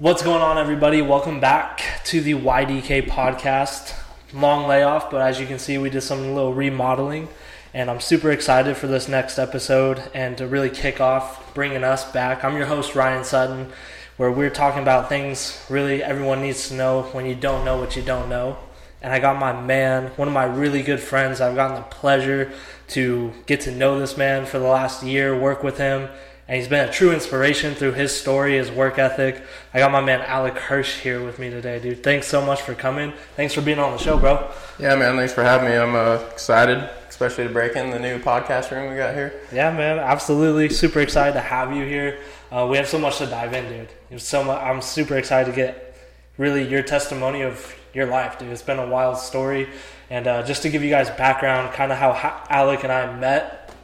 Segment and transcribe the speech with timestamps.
[0.00, 1.02] What's going on, everybody?
[1.02, 3.98] Welcome back to the YDK podcast.
[4.32, 7.26] Long layoff, but as you can see, we did some little remodeling,
[7.74, 12.12] and I'm super excited for this next episode and to really kick off bringing us
[12.12, 12.44] back.
[12.44, 13.72] I'm your host, Ryan Sutton,
[14.18, 17.96] where we're talking about things really everyone needs to know when you don't know what
[17.96, 18.56] you don't know.
[19.02, 21.40] And I got my man, one of my really good friends.
[21.40, 22.52] I've gotten the pleasure
[22.90, 26.08] to get to know this man for the last year, work with him,
[26.48, 29.42] and he's been a true inspiration through his story, his work ethic.
[29.74, 32.02] I got my man Alec Hersh here with me today, dude.
[32.02, 33.12] Thanks so much for coming.
[33.36, 34.50] Thanks for being on the show, bro.
[34.78, 35.16] Yeah, man.
[35.16, 35.76] Thanks for having me.
[35.76, 39.38] I'm uh, excited, especially to break in the new podcast room we got here.
[39.52, 39.98] Yeah, man.
[39.98, 42.18] Absolutely, super excited to have you here.
[42.50, 43.88] Uh, we have so much to dive in, dude.
[44.08, 45.98] There's so much, I'm super excited to get
[46.38, 48.48] really your testimony of your life, dude.
[48.48, 49.68] It's been a wild story,
[50.08, 53.14] and uh, just to give you guys background, kind of how ha- Alec and I
[53.18, 53.74] met.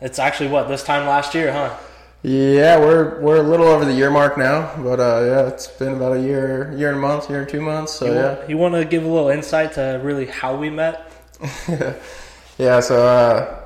[0.00, 1.76] It's actually what this time last year, huh?
[2.22, 5.94] Yeah, we're we're a little over the year mark now, but uh, yeah, it's been
[5.94, 7.92] about a year, year and a month, year and two months.
[7.94, 10.70] So you yeah, want, you want to give a little insight to really how we
[10.70, 11.12] met?
[12.58, 12.80] yeah.
[12.80, 13.60] So uh,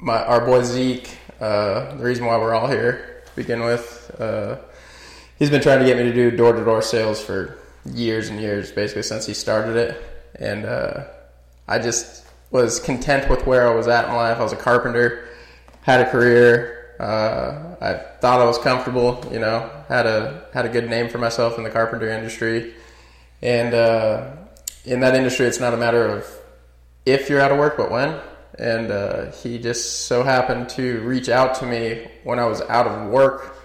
[0.00, 4.56] my our boy Zeke, uh, the reason why we're all here to begin with, uh,
[5.38, 8.40] he's been trying to get me to do door to door sales for years and
[8.40, 10.02] years, basically since he started it,
[10.38, 11.04] and uh,
[11.66, 14.38] I just was content with where I was at in life.
[14.38, 15.28] I was a carpenter
[15.88, 16.96] had a career.
[17.00, 21.16] Uh, I thought I was comfortable, you know, had a had a good name for
[21.16, 22.74] myself in the carpenter industry,
[23.40, 24.36] and uh,
[24.84, 26.26] in that industry, it's not a matter of
[27.06, 28.20] if you're out of work, but when.
[28.58, 32.86] And uh, he just so happened to reach out to me when I was out
[32.86, 33.56] of work,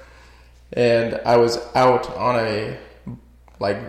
[0.72, 2.78] and I was out on a
[3.60, 3.80] like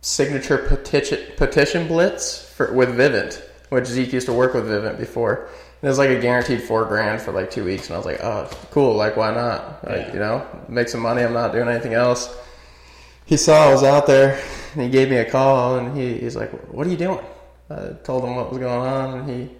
[0.00, 5.48] signature petition petition blitz for, with Vivint, which Zeke used to work with Vivint before
[5.80, 8.06] And it was like a guaranteed four grand for like two weeks, and I was
[8.06, 8.94] like, oh, cool.
[8.96, 9.84] Like, why not?
[9.86, 10.12] Like, yeah.
[10.12, 11.22] you know, make some money.
[11.22, 12.34] I'm not doing anything else.
[13.24, 14.40] He saw I was out there,
[14.72, 17.24] and he gave me a call, and he, he's like, what are you doing?
[17.70, 19.50] I told him what was going on, and he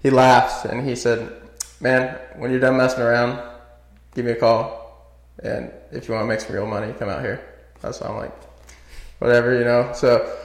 [0.00, 1.32] he laughed, and he said,
[1.80, 3.42] man, when you're done messing around,
[4.14, 5.12] give me a call,
[5.42, 7.44] and if you want to make some real money, come out here.
[7.80, 8.32] That's why I'm like,
[9.18, 9.92] whatever, you know.
[9.94, 10.38] So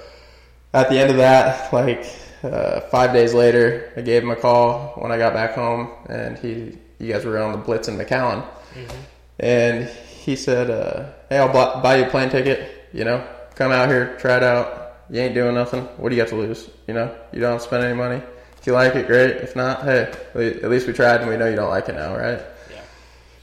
[0.73, 2.05] at the end of that, like
[2.43, 6.37] uh, five days later, I gave him a call when I got back home, and
[6.37, 8.43] he, you guys were on the Blitz in McAllen,
[8.73, 9.01] mm-hmm.
[9.39, 12.89] and he said, uh, "Hey, I'll buy you a plane ticket.
[12.93, 13.25] You know,
[13.55, 14.95] come out here, try it out.
[15.09, 15.83] You ain't doing nothing.
[15.97, 16.69] What do you got to lose?
[16.87, 18.21] You know, you don't have to spend any money.
[18.57, 19.37] If you like it, great.
[19.37, 22.15] If not, hey, at least we tried, and we know you don't like it now,
[22.15, 22.39] right?"
[22.71, 22.81] Yeah.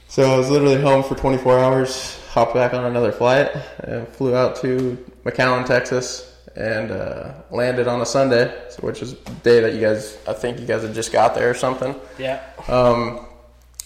[0.07, 2.15] So I was literally home for 24 hours.
[2.31, 3.49] Hopped back on another flight
[3.79, 6.28] and flew out to McAllen, Texas
[6.59, 8.47] and uh, landed on a Sunday,
[8.81, 11.49] which is the day that you guys, I think you guys had just got there
[11.49, 11.95] or something.
[12.17, 12.43] Yeah.
[12.67, 13.25] Um,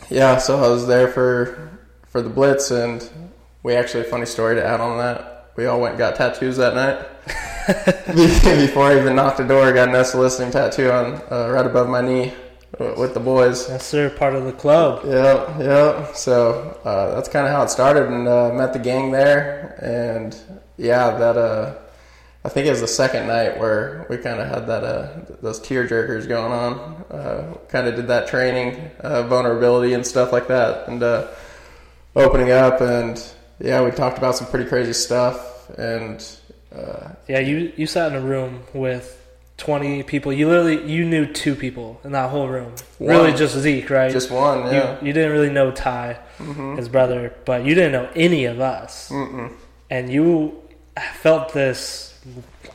[0.09, 1.69] yeah, so I was there for
[2.07, 3.07] for the Blitz, and
[3.63, 5.51] we actually a funny story to add on that.
[5.55, 7.07] We all went and got tattoos that night.
[8.67, 11.87] Before I even knocked the door, I got an soliciting tattoo on uh, right above
[11.89, 12.33] my knee
[12.97, 13.69] with the boys.
[13.69, 14.09] Yes, sir.
[14.09, 15.05] Part of the club.
[15.05, 16.13] Yep, yeah.
[16.13, 20.35] So uh, that's kind of how it started, and uh, met the gang there, and
[20.77, 21.75] yeah, that uh,
[22.45, 25.59] I think it was the second night where we kind of had that uh, those
[25.59, 26.73] tear jerkers going on.
[27.09, 31.27] Uh, kind of did that training, uh, vulnerability and stuff like that, and uh,
[32.15, 32.81] opening up.
[32.81, 33.23] And
[33.59, 35.69] yeah, we talked about some pretty crazy stuff.
[35.77, 36.25] And
[36.75, 39.21] uh, yeah, you you sat in a room with
[39.55, 40.33] twenty people.
[40.33, 42.73] You literally you knew two people in that whole room.
[42.97, 43.09] One.
[43.09, 44.11] Really, just Zeke, right?
[44.11, 44.65] Just one.
[44.65, 44.99] Yeah.
[44.99, 46.75] You, you didn't really know Ty, mm-hmm.
[46.75, 49.09] his brother, but you didn't know any of us.
[49.09, 49.53] Mm-mm.
[49.89, 50.61] And you
[51.13, 52.12] felt this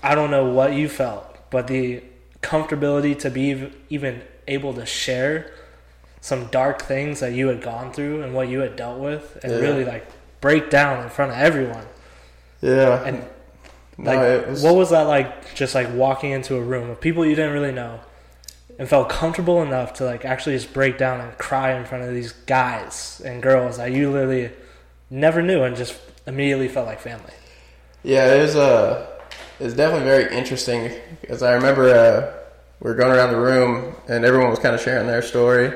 [0.03, 2.03] I don't know what you felt, but the
[2.43, 5.53] comfortability to be even able to share
[6.21, 9.53] some dark things that you had gone through and what you had dealt with and
[9.53, 9.59] yeah.
[9.59, 10.07] really like
[10.41, 11.87] break down in front of everyone.
[12.61, 13.03] Yeah.
[13.05, 13.25] And
[13.99, 14.63] like no, was...
[14.63, 17.73] what was that like just like walking into a room of people you didn't really
[17.73, 18.01] know
[18.79, 22.15] and felt comfortable enough to like actually just break down and cry in front of
[22.15, 24.51] these guys and girls that you literally
[25.11, 27.33] never knew and just immediately felt like family.
[28.05, 29.18] Yeah, it was a
[29.61, 32.33] it's definitely very interesting because I remember uh,
[32.81, 35.69] we were going around the room and everyone was kind of sharing their story.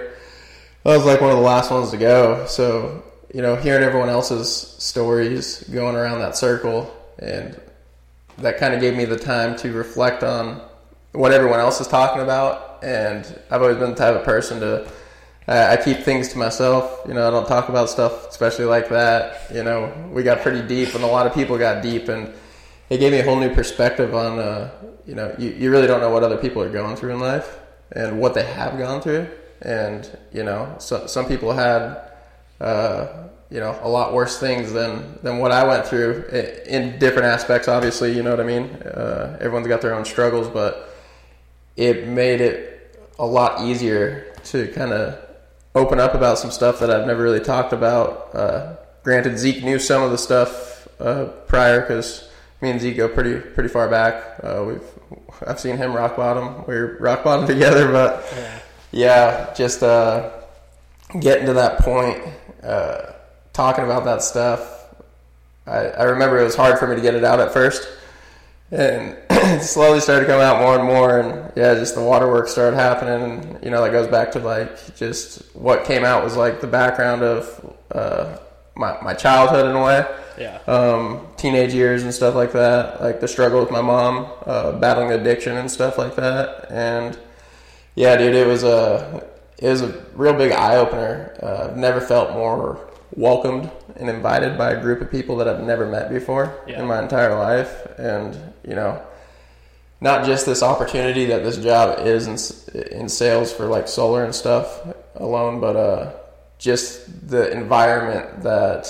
[0.84, 4.08] I was like one of the last ones to go, so you know, hearing everyone
[4.08, 7.58] else's stories going around that circle, and
[8.38, 10.60] that kind of gave me the time to reflect on
[11.12, 12.82] what everyone else is talking about.
[12.82, 14.90] And I've always been the type of person to
[15.48, 17.00] I keep things to myself.
[17.06, 19.50] You know, I don't talk about stuff, especially like that.
[19.52, 22.32] You know, we got pretty deep, and a lot of people got deep, and
[22.92, 24.70] it gave me a whole new perspective on uh,
[25.06, 27.58] you know you, you really don't know what other people are going through in life
[27.92, 29.26] and what they have gone through
[29.62, 31.98] and you know so, some people had
[32.60, 36.24] uh, you know a lot worse things than than what I went through
[36.66, 37.66] in different aspects.
[37.68, 38.64] Obviously, you know what I mean.
[38.82, 40.88] Uh, everyone's got their own struggles, but
[41.76, 45.18] it made it a lot easier to kind of
[45.74, 48.34] open up about some stuff that I've never really talked about.
[48.34, 52.28] Uh, granted, Zeke knew some of the stuff uh, prior because
[52.62, 54.24] me and Zeke go pretty pretty far back.
[54.42, 54.82] Uh, we've
[55.46, 56.64] I've seen him rock bottom.
[56.66, 58.58] We're rock bottom together, but Yeah.
[58.92, 60.30] yeah, just uh,
[61.20, 62.22] getting to that point,
[62.62, 63.12] uh,
[63.52, 64.78] talking about that stuff.
[65.66, 67.86] I, I remember it was hard for me to get it out at first,
[68.70, 71.20] and it slowly started to come out more and more.
[71.20, 73.22] And yeah, just the waterworks started happening.
[73.54, 76.66] And, you know, that goes back to like just what came out was like the
[76.66, 78.38] background of uh,
[78.84, 80.00] my my childhood in a way
[80.44, 80.58] Yeah.
[80.76, 81.02] um,
[81.42, 84.14] teenage years and stuff like that, like the struggle with my mom,
[84.52, 86.66] uh, battling addiction and stuff like that.
[86.70, 87.10] And
[88.02, 88.82] yeah, dude, it was a
[89.64, 89.90] it was a
[90.22, 91.14] real big eye opener.
[91.42, 92.78] Uh, I've never felt more
[93.28, 93.70] welcomed
[94.00, 96.80] and invited by a group of people that I've never met before Yeah.
[96.80, 97.72] in my entire life.
[97.98, 98.30] And
[98.68, 98.92] you know,
[100.00, 102.36] not just this opportunity that this job is in,
[103.00, 104.66] in sales for like solar and stuff
[105.14, 106.10] alone, but uh,
[106.62, 108.86] just the environment that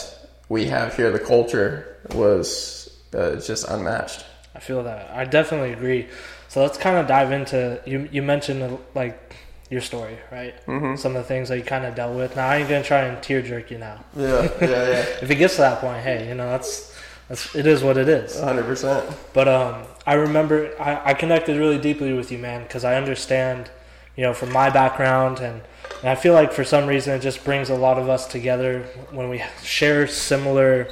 [0.49, 4.25] we have here, the culture was uh, just unmatched.
[4.55, 5.11] I feel that.
[5.11, 6.09] I definitely agree.
[6.49, 8.09] So let's kind of dive into you.
[8.13, 9.37] You mentioned like
[9.71, 10.55] your story, right?
[10.67, 10.99] Mhm.
[10.99, 12.37] Some of the things that you kind of dealt with.
[12.37, 14.05] Now I ain't gonna try and tear jerk you now.
[14.15, 16.95] Yeah, yeah, yeah, If it gets to that point, hey, you know that's
[17.29, 18.39] that's it is what it is.
[18.39, 19.03] hundred percent.
[19.33, 23.71] But um, I remember I, I connected really deeply with you, man, because I understand,
[24.17, 25.63] you know, from my background, and,
[26.01, 28.83] and I feel like for some reason it just brings a lot of us together
[29.11, 30.89] when we share similar,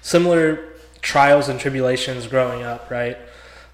[0.00, 0.68] similar
[1.02, 3.18] trials and tribulations growing up, right?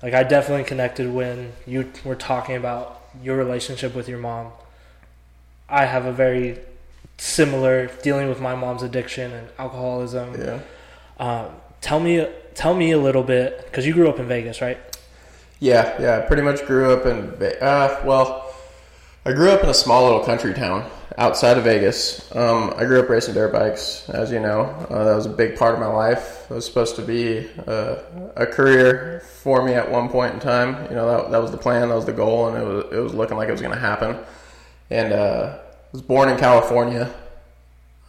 [0.03, 4.53] Like I definitely connected when you were talking about your relationship with your mom.
[5.69, 6.59] I have a very
[7.19, 10.39] similar dealing with my mom's addiction and alcoholism.
[10.39, 10.61] Yeah,
[11.19, 11.47] Um,
[11.81, 14.79] tell me, tell me a little bit because you grew up in Vegas, right?
[15.61, 16.19] Yeah, yeah.
[16.19, 17.31] I pretty much grew up in.
[17.61, 18.55] Uh, well,
[19.25, 22.35] I grew up in a small little country town outside of Vegas.
[22.35, 24.63] Um, I grew up racing dirt bikes, as you know.
[24.91, 26.47] Uh, that was a big part of my life.
[26.51, 27.97] It was supposed to be uh,
[28.37, 30.85] a career for me at one point in time.
[30.91, 33.01] You know, that, that was the plan, that was the goal, and it was it
[33.01, 34.17] was looking like it was going to happen.
[34.91, 37.13] And uh, I was born in California.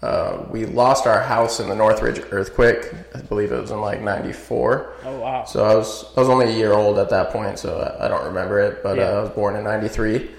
[0.02, 2.86] Uh, we lost our house in the Northridge earthquake.
[3.16, 4.94] I believe it was in like '94.
[5.06, 5.44] Oh wow!
[5.46, 8.26] So I was I was only a year old at that point, so I, don't
[8.26, 8.84] remember it.
[8.84, 9.06] But Yeah.
[9.10, 10.30] uh, I was born in '93,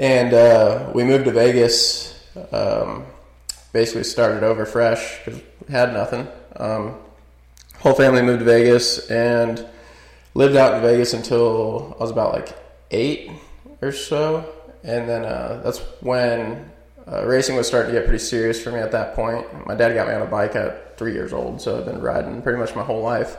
[0.00, 2.18] and uh, we moved to Vegas.
[2.52, 3.04] Um,
[3.72, 6.26] basically started over fresh because we had nothing.
[6.56, 6.96] Um,
[7.78, 9.64] whole family moved to Vegas and
[10.34, 12.56] lived out in Vegas until I was about like
[12.90, 13.30] eight
[13.80, 14.52] or so,
[14.82, 16.70] and then uh, that's when
[17.06, 19.66] uh, racing was starting to get pretty serious for me at that point.
[19.66, 22.42] My dad got me on a bike at three years old, so I've been riding
[22.42, 23.36] pretty much my whole life.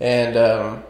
[0.00, 0.84] And um,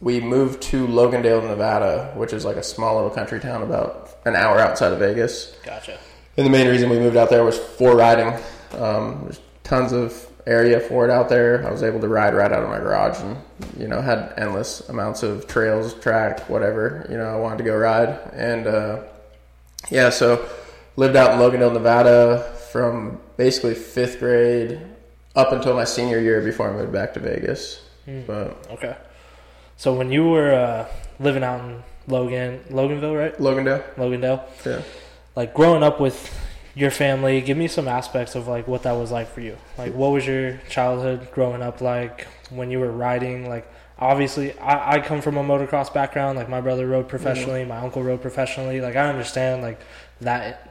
[0.00, 4.36] we moved to Logandale, Nevada, which is like a small little country town about an
[4.36, 5.56] hour outside of Vegas.
[5.64, 5.98] Gotcha.
[6.36, 8.32] And the main reason we moved out there was for riding.
[8.72, 11.66] Um, there's tons of area for it out there.
[11.66, 13.36] I was able to ride right out of my garage, and
[13.78, 17.76] you know had endless amounts of trails, track, whatever you know I wanted to go
[17.76, 18.08] ride.
[18.32, 19.02] And uh,
[19.90, 20.48] yeah, so
[20.98, 22.40] lived out in Logandale, Nevada,
[22.72, 24.80] from basically fifth grade
[25.36, 27.80] up until my senior year before I moved back to Vegas.
[28.04, 28.22] Hmm.
[28.26, 28.96] But Okay.
[29.76, 30.88] So when you were uh,
[31.20, 33.38] living out in Logan, Loganville, right?
[33.38, 34.42] Logandale, Logandale.
[34.66, 34.82] yeah.
[35.36, 36.36] Like growing up with
[36.74, 39.56] your family, give me some aspects of like what that was like for you.
[39.78, 43.48] Like what was your childhood growing up like when you were riding?
[43.48, 46.36] Like obviously, I, I come from a motocross background.
[46.36, 48.80] Like my brother rode professionally, my uncle rode professionally.
[48.80, 49.78] Like I understand like
[50.22, 50.67] that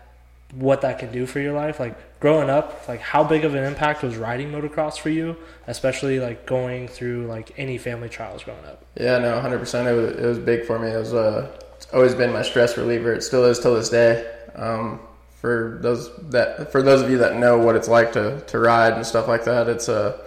[0.54, 1.80] what that can do for your life.
[1.80, 5.36] Like growing up, like how big of an impact was riding motocross for you,
[5.68, 8.86] especially like going through like any family trials growing up.
[9.00, 9.88] Yeah, no, hundred percent.
[9.88, 10.90] It was it was big for me.
[10.90, 13.14] It was uh, it's always been my stress reliever.
[13.14, 14.32] It still is till this day.
[14.56, 15.00] Um,
[15.40, 18.94] for those that for those of you that know what it's like to to ride
[18.94, 20.20] and stuff like that, it's uh,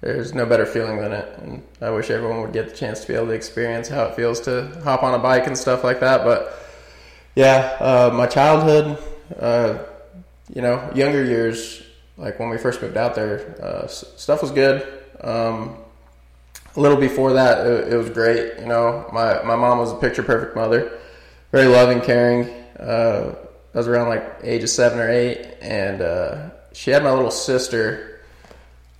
[0.00, 1.38] there's no better feeling than it.
[1.38, 4.14] And I wish everyone would get the chance to be able to experience how it
[4.14, 6.24] feels to hop on a bike and stuff like that.
[6.24, 6.54] But
[7.34, 8.98] yeah, uh, my childhood,
[9.38, 9.78] uh,
[10.54, 11.82] you know, younger years,
[12.16, 14.86] like when we first moved out there, uh, stuff was good.
[15.20, 15.76] Um,
[16.76, 18.58] a little before that, it, it was great.
[18.58, 20.98] You know, my, my mom was a picture perfect mother,
[21.52, 22.48] very loving, caring.
[22.78, 23.34] Uh,
[23.74, 27.30] I was around like age of seven or eight, and uh, she had my little
[27.30, 28.20] sister.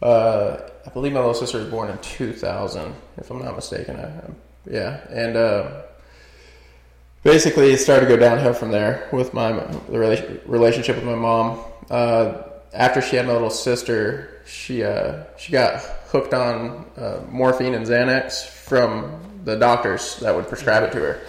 [0.02, 3.96] Uh, I believe my little sister was born in 2000, if I'm not mistaken.
[3.96, 4.12] I,
[4.70, 5.82] yeah, and uh,
[7.26, 9.50] basically it started to go downhill from there with my
[9.88, 11.60] the relationship with my mom.
[11.90, 12.42] Uh,
[12.72, 17.84] after she had my little sister, she uh, she got hooked on uh, morphine and
[17.84, 21.20] Xanax from the doctors that would prescribe it to her,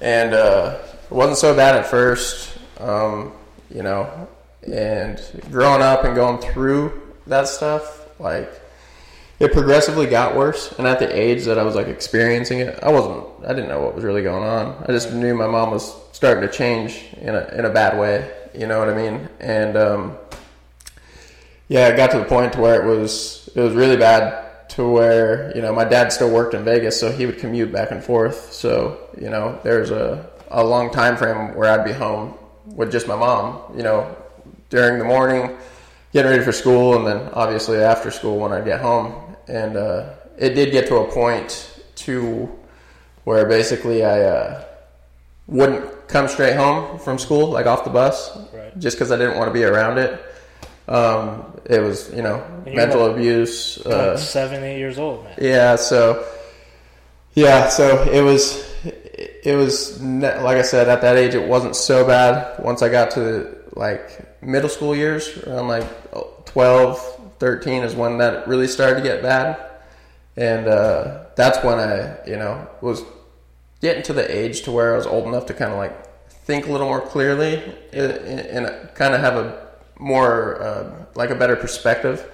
[0.00, 3.32] and uh, it wasn't so bad at first, um,
[3.70, 4.28] you know.
[4.66, 5.20] And
[5.50, 8.50] growing up and going through that stuff, like
[9.40, 10.72] it progressively got worse.
[10.78, 13.80] And at the age that I was like experiencing it, I wasn't, I didn't know
[13.80, 14.84] what was really going on.
[14.86, 18.30] I just knew my mom was starting to change in a in a bad way.
[18.54, 19.28] You know what I mean?
[19.40, 20.18] And um,
[21.68, 24.88] yeah, it got to the point to where it was it was really bad to
[24.88, 28.02] where you know my dad still worked in Vegas, so he would commute back and
[28.02, 28.52] forth.
[28.52, 32.34] So you know there's a a long time frame where I'd be home
[32.66, 33.76] with just my mom.
[33.76, 34.16] You know
[34.70, 35.56] during the morning,
[36.12, 39.27] getting ready for school, and then obviously after school when I get home.
[39.48, 42.48] And uh, it did get to a point to
[43.24, 44.64] where basically I uh,
[45.46, 48.78] wouldn't come straight home from school, like off the bus, Right.
[48.78, 50.20] just because I didn't want to be around it.
[50.88, 53.78] Um, it was, you know, you're mental like- abuse.
[53.84, 55.34] Uh, like seven, eight years old, man.
[55.40, 56.24] yeah, so
[57.34, 58.66] yeah, so it was
[59.44, 62.58] it was like I said at that age it wasn't so bad.
[62.62, 65.84] Once I got to like middle school years, around like
[66.46, 69.64] 12, 13 is when that really started to get bad.
[70.36, 73.02] And uh, that's when I, you know, was
[73.80, 76.66] getting to the age to where I was old enough to kind of like think
[76.66, 79.68] a little more clearly and, and kind of have a
[79.98, 82.30] more uh, like a better perspective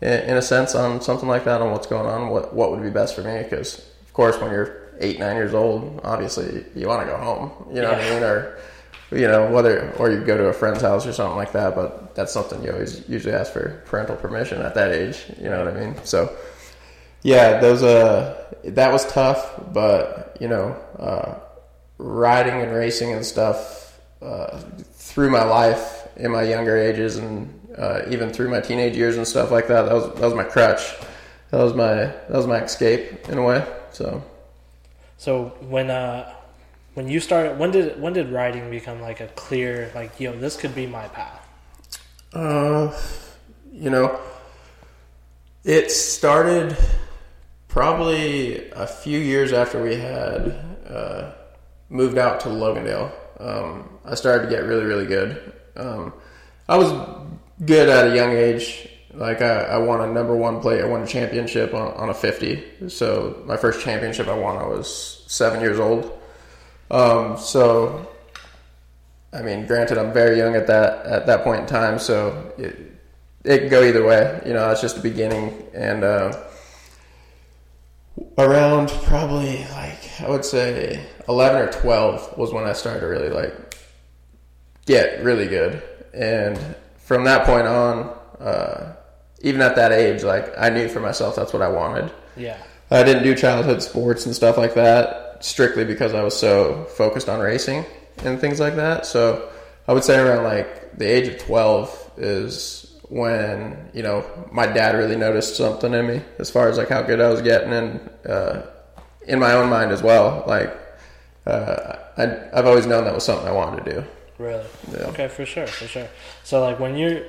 [0.00, 2.82] in, in a sense on something like that on what's going on, what what would
[2.82, 3.42] be best for me.
[3.42, 7.50] Because of course, when you're eight nine years old, obviously you want to go home.
[7.74, 8.58] You know what I mean, or
[9.10, 11.74] you know whether or you go to a friend's house or something like that.
[11.74, 15.24] But that's something you always usually ask for parental permission at that age.
[15.38, 15.96] You know what I mean?
[16.04, 16.36] So
[17.22, 21.34] yeah, those uh that was tough, but you know, uh,
[21.98, 24.58] riding and racing and stuff uh,
[24.92, 29.26] through my life in my younger ages and uh, even through my teenage years and
[29.26, 29.82] stuff like that.
[29.82, 30.94] That was that was my crutch.
[31.50, 33.66] That was my that was my escape in a way.
[33.92, 34.22] So
[35.16, 36.34] So when uh
[36.98, 40.56] when you started when did when did riding become like a clear like yo this
[40.56, 41.46] could be my path?
[42.32, 42.92] Uh,
[43.72, 44.18] you know,
[45.62, 46.76] it started
[47.68, 51.30] probably a few years after we had uh,
[51.88, 53.12] moved out to Logandale.
[53.38, 55.52] Um, I started to get really, really good.
[55.76, 56.12] Um,
[56.68, 56.90] I was
[57.64, 58.88] good at a young age.
[59.14, 60.82] Like I, I won a number one play.
[60.82, 62.88] I won a championship on, on a 50.
[62.88, 66.17] So my first championship I won, I was seven years old.
[66.90, 68.08] Um, so
[69.32, 72.76] I mean, granted, I'm very young at that at that point in time, so it,
[73.44, 74.40] it can go either way.
[74.46, 75.66] You know, it's just the beginning.
[75.74, 76.44] And uh,
[78.38, 83.28] around probably like I would say 11 or 12 was when I started to really
[83.28, 83.76] like
[84.86, 85.82] get really good.
[86.14, 86.58] And
[86.96, 88.94] from that point on, uh,
[89.42, 92.10] even at that age, like I knew for myself that's what I wanted.
[92.34, 92.56] Yeah.
[92.90, 97.28] I didn't do childhood sports and stuff like that strictly because I was so focused
[97.28, 97.84] on racing
[98.24, 99.06] and things like that.
[99.06, 99.50] So
[99.86, 104.96] I would say around like the age of 12 is when, you know, my dad
[104.96, 108.10] really noticed something in me as far as like how good I was getting and
[108.28, 108.62] uh,
[109.26, 110.44] in my own mind as well.
[110.46, 110.76] Like,
[111.46, 114.04] uh, I, I've always known that was something I wanted to do.
[114.38, 114.66] Really?
[114.92, 115.06] Yeah.
[115.06, 116.08] Okay, for sure, for sure.
[116.44, 117.22] So like when you're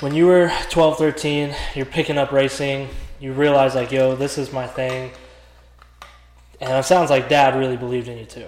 [0.00, 2.88] when you were 12, 13, you're picking up racing,
[3.20, 5.12] you realize like, yo, this is my thing.
[6.60, 8.46] And it sounds like dad really believed in you too.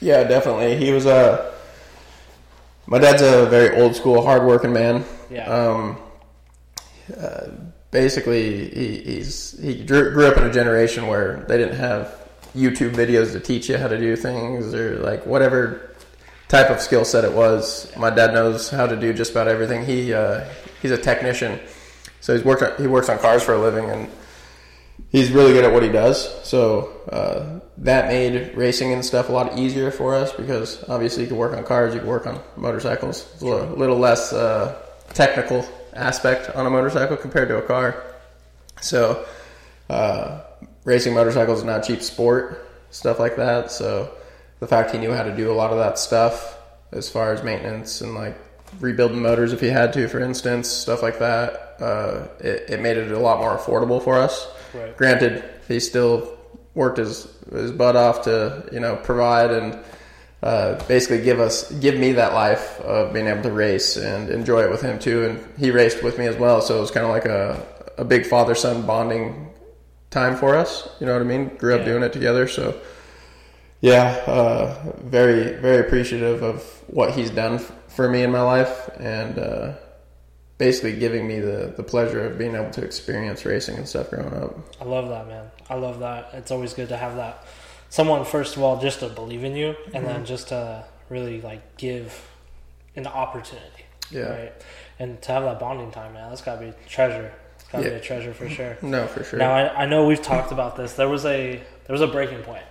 [0.00, 0.76] Yeah, definitely.
[0.76, 1.54] He was a.
[2.86, 5.04] My dad's a very old school, hardworking man.
[5.30, 5.44] Yeah.
[5.44, 5.98] Um,
[7.16, 7.48] uh,
[7.90, 12.92] basically, he, he's he grew, grew up in a generation where they didn't have YouTube
[12.92, 15.90] videos to teach you how to do things or like whatever
[16.48, 17.94] type of skill set it was.
[17.96, 19.84] My dad knows how to do just about everything.
[19.84, 20.44] He uh,
[20.80, 21.60] he's a technician,
[22.20, 24.08] so he's worked on, he works on cars for a living and
[25.10, 26.44] he's really good at what he does.
[26.46, 31.28] So uh, that made racing and stuff a lot easier for us because obviously you
[31.28, 33.28] can work on cars, you can work on motorcycles.
[33.34, 34.80] It's a little, little less uh,
[35.14, 38.04] technical aspect on a motorcycle compared to a car.
[38.80, 39.26] So
[39.90, 40.42] uh,
[40.84, 43.70] racing motorcycles is not a cheap sport, stuff like that.
[43.70, 44.12] So
[44.60, 46.56] the fact he knew how to do a lot of that stuff
[46.92, 48.36] as far as maintenance and like
[48.80, 52.96] rebuilding motors if he had to, for instance, stuff like that, uh, it, it made
[52.96, 54.46] it a lot more affordable for us.
[54.74, 54.96] Right.
[54.96, 56.36] Granted, he still
[56.74, 59.78] worked his his butt off to you know provide and
[60.42, 64.62] uh, basically give us give me that life of being able to race and enjoy
[64.62, 65.24] it with him too.
[65.24, 67.64] And he raced with me as well, so it was kind of like a
[67.96, 69.50] a big father son bonding
[70.10, 70.88] time for us.
[71.00, 71.48] You know what I mean?
[71.58, 71.86] Grew up Yeah.
[71.86, 72.74] doing it together, so
[73.80, 78.90] yeah, uh, very very appreciative of what he's done f- for me in my life,
[79.00, 79.72] and uh,
[80.58, 84.32] basically giving me the the pleasure of being able to experience racing and stuff growing
[84.34, 84.56] up.
[84.80, 85.50] I love that, man.
[85.70, 86.30] I love that.
[86.34, 87.44] It's always good to have that
[87.90, 90.26] someone first of all just to believe in you, and then mhm.
[90.26, 92.28] just to really like give
[92.96, 94.52] an opportunity, Yeah, right?
[94.98, 97.32] And to have that bonding time, man, that's gotta be treasure.
[97.58, 97.90] It's gotta Yeah.
[97.90, 98.76] be a treasure for sure.
[98.82, 99.38] no, for sure.
[99.38, 100.94] Now I, I know we've talked about this.
[100.94, 101.52] There was a
[101.86, 102.64] there was a breaking point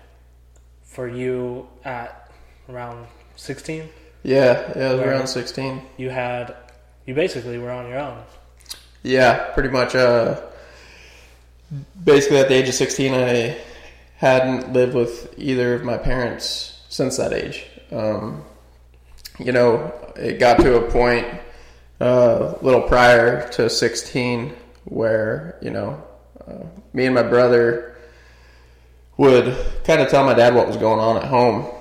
[0.84, 2.32] for you at
[2.70, 3.89] around sixteen.
[4.24, 5.82] yeah, yeah, I was around sixteen.
[5.98, 6.56] You had
[7.08, 8.22] you basically were on your own.
[9.02, 9.96] Yeah, pretty much.
[9.96, 10.42] Uh,
[12.04, 13.58] basically, at the age of 16, I
[14.18, 17.66] hadn't lived with either of my parents since that age.
[17.92, 18.44] Um,
[19.40, 21.26] you know, it got to a point
[22.02, 24.54] uh, a little prior to 16
[24.86, 26.04] where, you know,
[26.46, 27.96] uh, me and my brother
[29.16, 31.72] would kind of tell my dad what was going on at home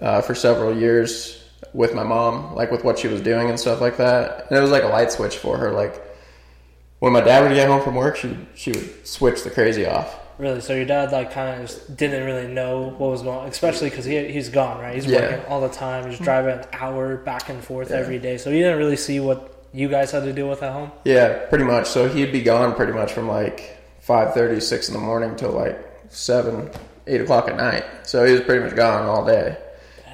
[0.00, 3.80] uh, for several years with my mom, like with what she was doing and stuff
[3.80, 4.46] like that.
[4.48, 5.72] And it was like a light switch for her.
[5.72, 6.02] Like
[6.98, 10.18] when my dad would get home from work, she she would switch the crazy off.
[10.38, 10.60] Really?
[10.60, 13.90] So your dad like kind of just didn't really know what was going on, especially
[13.90, 14.94] because he he's gone, right?
[14.94, 15.20] He's Yeah.
[15.20, 16.08] working all the time.
[16.08, 16.24] He's hmm.
[16.24, 17.96] driving an hour back and forth Yeah.
[17.96, 20.72] every day, so he didn't really see what you guys had to deal with at
[20.72, 20.90] home.
[21.04, 21.86] Yeah, pretty much.
[21.86, 25.78] So he'd be gone pretty much from like 5.30, 6 in the morning till like
[26.08, 26.70] seven,
[27.06, 27.84] eight o'clock at night.
[28.04, 29.56] So he was pretty much gone all day.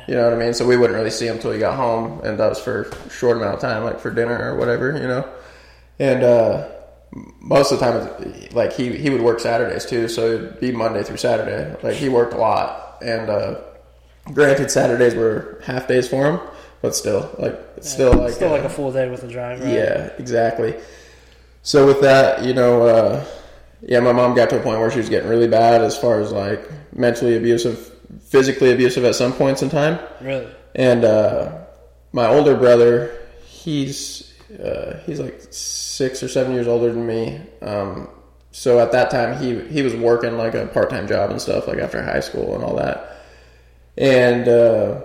[0.08, 0.54] You know what I mean?
[0.54, 3.10] So we wouldn't really see him till he got home, and that was for a
[3.10, 5.28] short amount of time, like for dinner or whatever, you know.
[5.98, 6.68] And uh,
[7.40, 11.02] most of the time, like he he would work Saturdays too, so it'd be Monday
[11.02, 11.76] through Saturday.
[11.82, 13.60] Like he worked a lot, and uh,
[14.32, 16.40] granted, Saturdays were half days for him,
[16.80, 19.60] but still, like it's still like still uh, like a full day with the drive,
[19.60, 19.72] right?
[19.72, 20.74] yeah, exactly.
[21.62, 23.24] So with that, you know, uh,
[23.82, 26.20] yeah, my mom got to a point where she was getting really bad as far
[26.20, 29.98] as like mentally abusive, physically abusive at some points in time.
[30.20, 30.48] Really?
[30.74, 31.64] And uh,
[32.12, 37.40] my older brother, he's uh, he's like six or seven years older than me.
[37.62, 38.08] Um,
[38.50, 41.66] so at that time, he he was working like a part time job and stuff,
[41.66, 43.16] like after high school and all that.
[43.96, 45.02] And uh,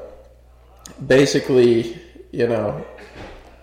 [1.05, 1.99] basically,
[2.31, 2.85] you know,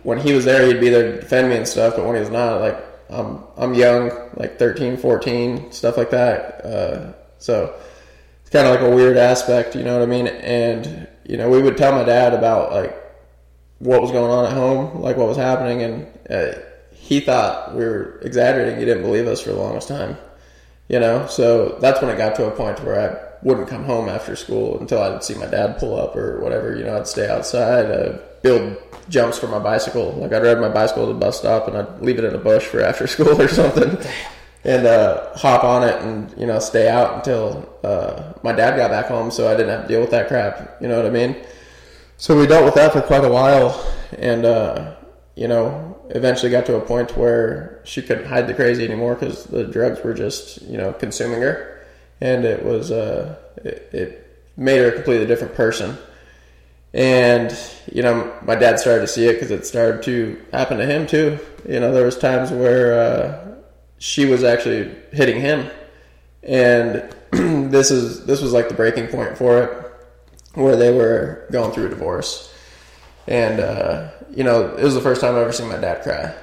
[0.03, 1.97] when he was there, he'd be there to defend me and stuff.
[1.97, 6.65] But when he was not, like I'm I'm young, like 13, 14, stuff like that.
[6.65, 7.75] Uh, so
[8.55, 10.29] kind of like a weird aspect, you know what I mean?
[10.29, 12.97] And you know, we would tell my dad about like
[13.81, 16.59] what was going on at home, like what was happening, and uh,
[16.93, 18.79] he thought we were exaggerating.
[18.79, 20.17] He didn't believe us for the longest time,
[20.89, 21.27] you know.
[21.27, 24.79] So that's when it got to a point where I wouldn't come home after school
[24.79, 26.77] until I'd see my dad pull up or whatever.
[26.77, 28.77] You know, I'd stay outside, build
[29.09, 30.13] jumps for my bicycle.
[30.13, 32.39] Like I'd ride my bicycle to the bus stop and I'd leave it in a
[32.39, 33.99] bush for after school or something.
[34.65, 38.91] And uh, hop on it and you know stay out until uh, my dad got
[38.91, 40.81] back home, so I didn't have to deal with that crap.
[40.81, 41.37] You know what I mean?
[42.17, 43.85] So we dealt with that for quite a while,
[44.19, 44.95] and uh,
[45.35, 49.45] you know, eventually got to a point where she couldn't hide the crazy anymore because
[49.45, 51.85] the drugs were just you know consuming her,
[52.21, 55.99] and it was uh, it, it made her a completely different person.
[56.93, 57.55] And
[57.93, 61.07] you know, my dad started to see it because it started to happen to him
[61.07, 61.39] too.
[61.69, 63.54] You know, there was times where uh,
[64.05, 65.71] she was actually hitting him,
[66.43, 67.11] and
[67.73, 69.93] this is this was like the breaking point for it,
[70.53, 72.55] where they were going through a divorce,
[73.27, 76.35] and uh, you know, it was the first time I ever seen my dad cry.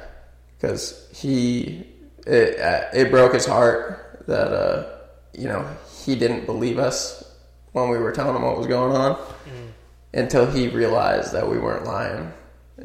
[0.58, 1.86] Because he
[2.26, 4.98] it uh, it broke his heart that uh,
[5.38, 5.64] you know
[6.04, 7.24] he didn't believe us
[7.74, 9.20] when we were telling him what was going on
[10.16, 12.34] until he realized that we weren't lying.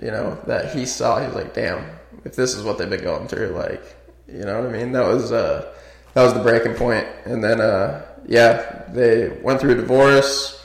[0.03, 1.83] You know, that he saw, he was like, damn,
[2.27, 3.96] if this is what they've been going through, like,
[4.29, 4.93] you know what I mean?
[4.93, 5.73] That was, uh,
[6.15, 7.07] that was the breaking point.
[7.25, 10.65] And then, uh, yeah, they went through a divorce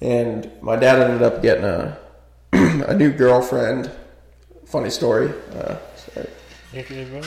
[0.00, 1.98] and my dad ended up getting a,
[2.52, 3.90] a new girlfriend.
[4.66, 5.32] Funny story.
[5.54, 6.28] Uh, sorry.
[6.72, 7.22] You're good, bro.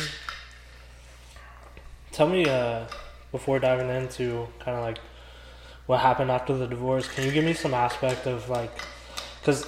[2.12, 2.86] Tell me, uh,
[3.32, 5.00] before diving into kind of like
[5.88, 8.72] what happened after the divorce, can you give me some aspect of like,
[9.40, 9.68] because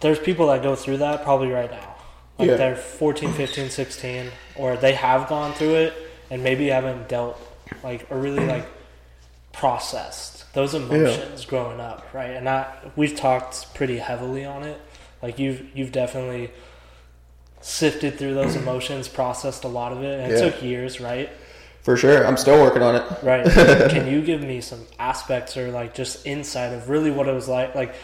[0.00, 1.96] there's people that go through that probably right now.
[2.38, 2.56] Like Yeah.
[2.56, 5.94] they're 14, 15, 16, or they have gone through it
[6.30, 7.40] and maybe haven't dealt,
[7.82, 8.48] like, or really mm.
[8.48, 8.66] like
[9.52, 12.30] processed those emotions growing up, right?
[12.30, 14.80] And that we've talked pretty heavily on it.
[15.22, 16.50] Like you've you've definitely
[17.60, 21.30] sifted through those emotions, processed a lot of it, and it took years, right?
[21.82, 22.26] For sure.
[22.26, 23.04] I'm still working on it.
[23.22, 23.44] Right.
[23.90, 27.46] Can you give me some aspects or like just insight of really what it was
[27.46, 27.94] like, like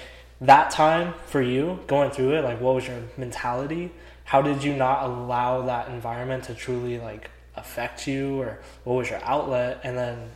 [0.43, 2.45] that time for you going through it?
[2.45, 3.91] Like, what was your mentality?
[4.31, 9.11] How did you not allow that environment to truly like affect you, or what was
[9.11, 9.81] your outlet?
[9.83, 10.31] And then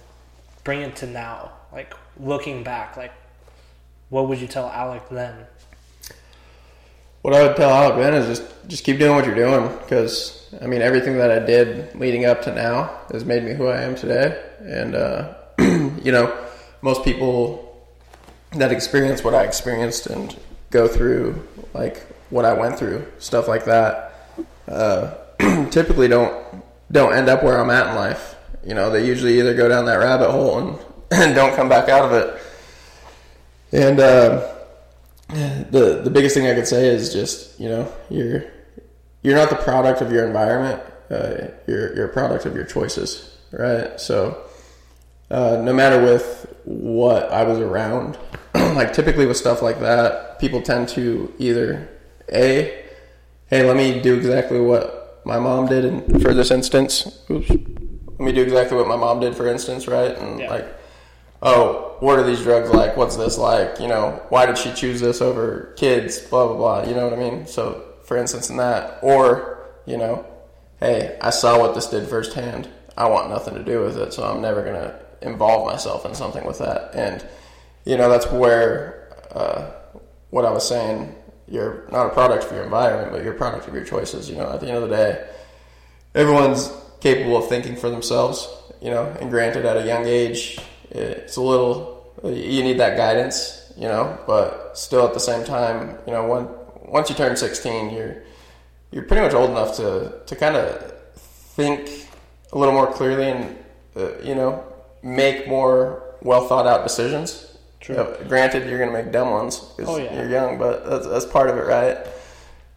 [0.65, 3.13] bring it to now, like looking back, like
[4.09, 5.47] what would you tell Alec then?
[7.23, 10.53] What I would tell Alec then is just just keep doing what you're doing because
[10.61, 13.83] I mean everything that I did leading up to now has made me who I
[13.83, 16.37] am today, and uh, you know
[16.83, 17.87] most people
[18.57, 20.37] that experience what I experienced and
[20.71, 24.15] go through like what I went through, stuff like that,
[24.69, 25.15] uh,
[25.71, 28.37] typically don't don't end up where I'm at in life.
[28.65, 30.79] You know, they usually either go down that rabbit hole and,
[31.11, 32.41] and don't come back out of it.
[33.73, 34.55] And uh,
[35.29, 38.45] the the biggest thing I could say is just you know you're
[39.23, 40.83] you're not the product of your environment.
[41.11, 43.99] Uh, you're you're a product of your choices, right?
[44.01, 44.45] So
[45.31, 48.19] uh, no matter with what I was around,
[48.55, 51.89] like typically with stuff like that, people tend to either
[52.33, 52.85] a
[53.49, 57.21] hey let me do exactly what my mom did in, for this instance.
[57.31, 57.49] Oops.
[57.51, 60.17] Let me do exactly what my mom did, for instance, right?
[60.17, 60.51] And Yeah.
[60.51, 60.67] like
[61.43, 62.97] oh, what are these drugs like?
[62.97, 63.79] What's this like?
[63.79, 66.19] You know, why did she choose this over kids?
[66.21, 66.89] Blah blah blah.
[66.89, 67.47] You know what I mean?
[67.47, 70.27] So, for instance, in that, or you know,
[70.81, 72.69] hey, I saw what this did firsthand.
[72.97, 76.45] I want nothing to do with it, so I'm never gonna involve myself in something
[76.47, 76.95] with that.
[76.95, 77.25] And
[77.85, 79.71] you know, that's where uh,
[80.31, 81.15] what I was saying.
[81.47, 84.31] You're not a product of your environment, but you're a product of your choices.
[84.31, 85.29] You know, at the end of the day,
[86.15, 88.49] everyone's capable of thinking for themselves,
[88.81, 90.59] you know, and granted at a young age,
[90.91, 95.99] it's a little, you need that guidance, you know, but still at the same time,
[96.07, 96.49] you know, when,
[96.91, 98.23] once you turn 16, you're,
[98.91, 102.09] you're pretty much old enough to, to kind of think
[102.53, 103.59] a little more clearly and,
[103.97, 104.65] uh, you know,
[105.03, 107.54] make more well thought out decisions.
[107.85, 107.97] True.
[107.97, 110.15] Uh, granted, you're going to make dumb ones because Oh, yeah.
[110.17, 111.99] you're young, but that's, that's part of it, right?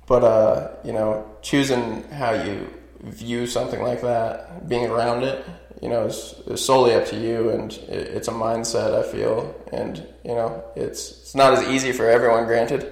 [0.06, 2.68] But uh, you know, choosing how you
[3.04, 5.46] view something like that, being around it,
[5.82, 8.94] you know, is, is solely up to you, and it, it's a mindset.
[8.94, 12.92] I feel, and you know, it's it's not as easy for everyone, granted,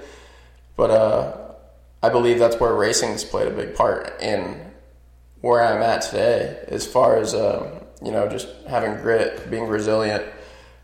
[0.77, 1.37] but uh,
[2.01, 4.61] I believe that's where racing's played a big part in
[5.41, 7.67] where I'm at today, as far as um,
[8.01, 10.23] you know, just having grit, being resilient.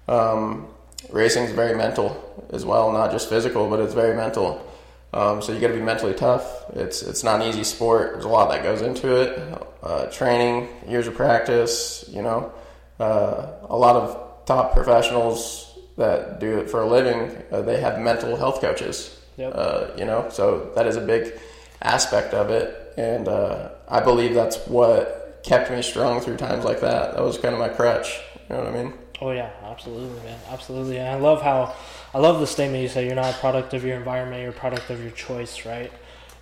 [0.10, 0.68] Um,
[1.12, 4.66] racing is very mental as well, not just physical, but it's very mental.
[5.14, 6.70] Um, so you got to be mentally tough.
[6.74, 8.14] It's it's not an easy sport.
[8.14, 9.38] There's a lot that goes into it.
[9.84, 12.06] Uh, training, years of practice.
[12.10, 12.54] You know,
[13.00, 18.00] uh, a lot of top professionals that do it for a living, uh, they have
[18.00, 19.20] mental health coaches.
[19.38, 19.54] Yep.
[19.56, 21.34] Uh, you know, so that is a big
[21.82, 26.82] aspect of it, and uh, I believe that's what kept me strong through times like
[26.82, 27.16] that.
[27.16, 28.20] That was kind of my crutch.
[28.50, 28.94] You know what I mean?
[29.22, 30.98] Oh yeah, absolutely, man, absolutely.
[30.98, 31.76] And I love how,
[32.12, 33.06] I love the statement you say.
[33.06, 34.42] You're not a product of your environment.
[34.42, 35.94] You're a product of your choice, right?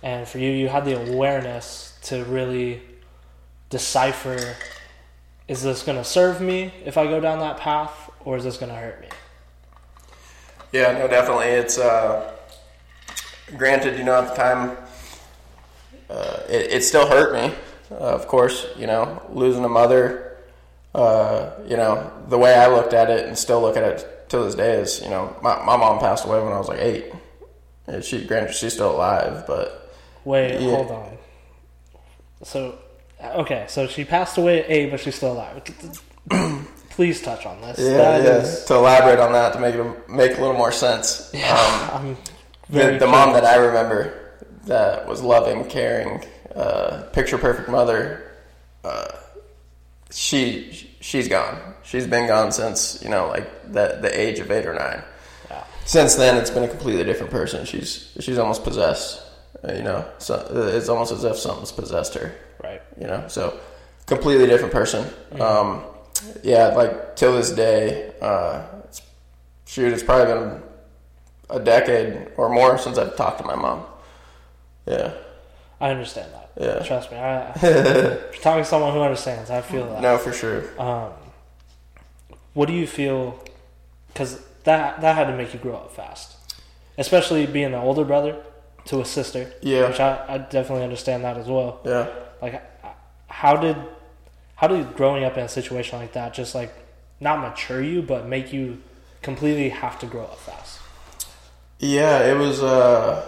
[0.02, 2.80] And for you, you had the awareness to really
[3.68, 4.56] decipher:
[5.46, 8.56] is this going to serve me if I go down that path, or is this
[8.56, 9.08] going to hurt me?
[10.72, 11.48] Yeah, no, definitely.
[11.48, 12.32] It's uh,
[13.58, 14.78] granted, you know, at the time,
[16.08, 17.54] uh, it, it still hurt me.
[17.90, 20.29] Uh, of course, you know, losing a mother.
[20.94, 24.38] Uh, you know, the way I looked at it and still look at it to
[24.40, 27.12] this day is, you know, my, my mom passed away when I was like eight.
[27.86, 29.92] And she, granted, she's still alive, but
[30.24, 30.70] Wait, Yeah.
[30.76, 31.18] hold on.
[32.42, 32.74] So,
[33.22, 35.62] okay, so she passed away at eight, but she's still alive.
[36.90, 37.78] Please touch on this.
[37.78, 38.30] yeah, That yeah.
[38.38, 41.32] is- To elaborate on that to make it make a little more sense.
[41.34, 42.16] Um, I'm
[42.68, 44.32] the, the mom that I remember
[44.66, 46.22] that was loving, caring,
[46.54, 48.30] uh, picture perfect mother,
[48.84, 49.08] uh,
[50.10, 51.58] she she's gone.
[51.82, 55.02] She's been gone since you know like the the age of eight or nine.
[55.50, 55.64] Yeah.
[55.84, 57.64] Since then, it's been a completely different person.
[57.64, 59.22] She's she's almost possessed.
[59.66, 62.34] uh, You know, so uh, it's almost as if something's possessed her.
[62.62, 62.82] Right.
[63.00, 63.58] You know, so
[64.06, 65.06] completely different person.
[65.40, 65.84] Um,
[66.42, 69.00] yeah, like till this day, uh, it's,
[69.66, 70.62] shoot, it's probably been
[71.48, 73.84] a decade or more since I've talked to my mom.
[74.86, 75.12] Yeah,
[75.80, 76.49] I understand that.
[76.58, 76.82] Yeah.
[76.82, 77.18] Trust me.
[77.18, 79.50] I, you're talking to someone who understands.
[79.50, 80.02] I feel that.
[80.02, 80.64] no, for sure.
[80.80, 81.12] Um,
[82.54, 83.42] what do you feel?
[84.08, 86.36] Because that that had to make you grow up fast,
[86.98, 88.36] especially being an older brother
[88.86, 89.52] to a sister.
[89.62, 89.88] Yeah.
[89.88, 91.80] Which I, I definitely understand that as well.
[91.84, 92.08] Yeah,
[92.42, 92.62] Like,
[93.28, 93.76] how did
[94.56, 96.72] how did growing up in a situation like that just like
[97.20, 98.82] not mature you, but make you
[99.22, 100.80] completely have to grow up fast?
[101.78, 102.24] yeah.
[102.30, 103.24] It was, uh,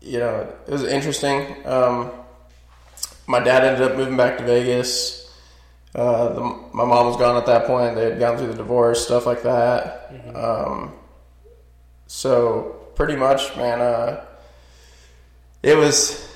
[0.00, 1.54] you know, it was interesting.
[1.66, 2.10] Um,
[3.30, 5.32] my dad ended up moving back to Vegas.
[5.94, 6.40] Uh, the,
[6.72, 7.94] my mom was gone at that point.
[7.94, 10.12] They had gone through the divorce, stuff like that.
[10.34, 10.92] Um,
[12.06, 14.24] so pretty much, man, uh,
[15.62, 16.28] it was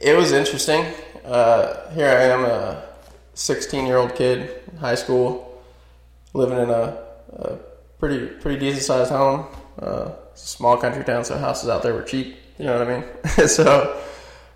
[0.00, 0.86] it was interesting.
[1.24, 2.82] Uh, here I am, a
[3.34, 5.62] 16 year old kid, in high school,
[6.32, 6.98] living in a,
[7.32, 7.56] a
[7.98, 9.46] pretty pretty decent sized home.
[9.78, 12.36] Uh, it's a small country town, so houses out there were cheap.
[12.58, 13.48] You know what I mean?
[13.48, 14.02] so,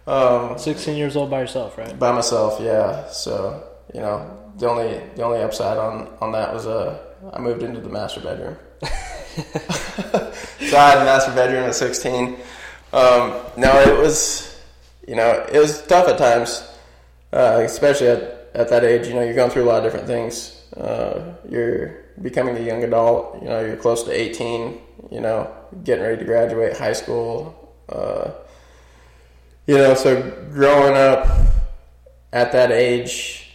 [0.06, 1.98] um, 16 years old by yourself, right?
[1.98, 3.08] by myself, yeah.
[3.08, 3.62] So
[3.94, 6.98] you know, the only the only upside on on that was uh,
[7.32, 8.56] I moved into the master bedroom.
[8.82, 12.36] so I had a master bedroom at 16.
[12.92, 14.60] Um, no, it was,
[15.06, 16.68] you know, it was tough at times,
[17.32, 19.06] uh, especially at, at that age.
[19.08, 20.64] You know, you're going through a lot of different things.
[20.76, 23.42] Uh, you're becoming a young adult.
[23.42, 24.80] You know, you're close to 18.
[25.10, 25.52] You know,
[25.84, 27.74] getting ready to graduate high school.
[27.88, 28.30] Uh,
[29.66, 31.26] you know, so growing up
[32.32, 33.50] at that age,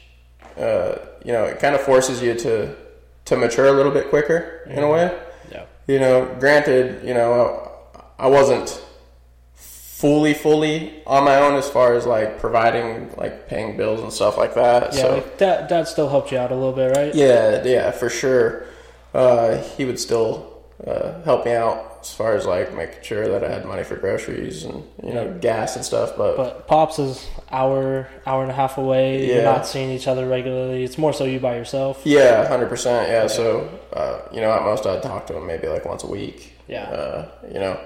[0.58, 2.76] uh, you know, it kind of forces you to
[3.26, 5.17] to mature a little bit quicker in a way.
[5.52, 5.65] Yeah.
[5.88, 7.71] You know, granted, you know,
[8.17, 8.84] I wasn't
[9.54, 14.38] fully, fully on my own as far as like providing, like paying bills and stuff
[14.38, 14.93] like that.
[14.93, 17.13] Yeah, so, like dad, dad still helped you out a little bit, right?
[17.13, 18.65] yeah, yeah, for sure.
[19.13, 23.44] Uh, he would still uh, help me out as far as like making sure that
[23.44, 26.14] I had money for groceries and you know gas and stuff.
[26.18, 29.28] But, But Pops is hour, hour and a half away.
[29.28, 30.84] You're not seeing each other regularly.
[30.84, 32.02] It's more so you by yourself.
[32.04, 33.10] yeah, hundred percent.
[33.10, 33.28] Yeah.
[33.28, 36.54] So uh, you know, at most I'd talk to him maybe like once a week.
[36.68, 36.84] Yeah.
[36.84, 37.80] Uh, you know,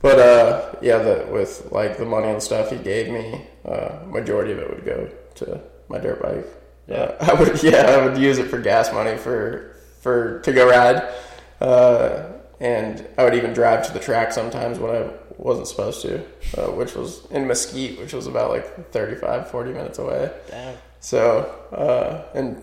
[0.00, 4.52] but uh, yeah, the, with like the money and stuff he gave me, uh, majority
[4.52, 6.46] of it would go to my dirt bike.
[6.88, 6.96] Yeah.
[6.96, 10.68] Uh, I would yeah, I would use it for gas money for for to go
[10.68, 11.08] ride,
[11.60, 12.31] uh,
[12.62, 16.24] and I would even drive to the track sometimes when I wasn't supposed to,
[16.56, 20.30] uh, which was in Mesquite, which was about like 35, 40 minutes away.
[20.48, 20.76] Damn.
[21.00, 21.40] So,
[21.72, 22.62] uh, and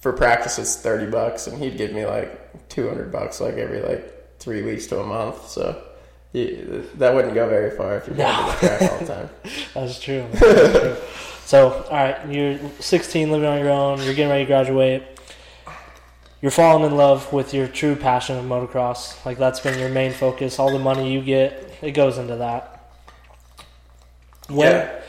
[0.00, 4.38] for practice, it's 30 bucks, and he'd give me like 200 bucks like every like
[4.38, 5.48] three weeks to a month.
[5.48, 5.82] So,
[6.34, 9.30] that wouldn't go very far if you're going to the track all the time.
[9.74, 10.26] That's true.
[10.32, 10.96] That's true.
[11.46, 14.00] So, all right, you're 16, living on your own.
[14.02, 15.09] You're getting ready to graduate.
[16.42, 19.24] You're falling in love with your true passion of motocross.
[19.26, 20.58] Like that's been your main focus.
[20.58, 22.80] All the money you get, it goes into that.
[24.48, 25.00] When, Yeah.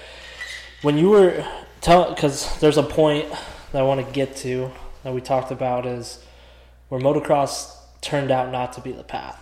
[0.81, 1.45] when you were
[1.79, 3.29] tell, because there's a point
[3.71, 4.71] that I want to get to
[5.03, 6.23] that we talked about is
[6.89, 9.37] where motocross turned out not to be the path.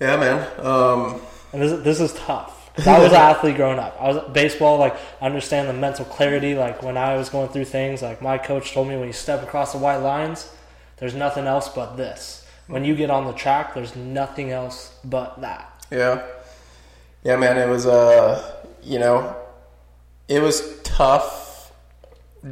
[0.00, 0.48] Yeah, man.
[0.58, 1.20] Um,
[1.52, 2.61] And this, this is tough.
[2.78, 3.96] I was an athlete growing up.
[4.00, 4.78] I was baseball.
[4.78, 6.54] Like I understand the mental clarity.
[6.54, 9.42] Like when I was going through things, like my coach told me, when you step
[9.42, 10.50] across the white lines,
[10.96, 12.46] there's nothing else but this.
[12.66, 15.84] When you get on the track, there's nothing else but that.
[15.90, 16.22] Yeah.
[17.24, 19.36] Yeah, man, it was uh you know,
[20.28, 21.72] it was tough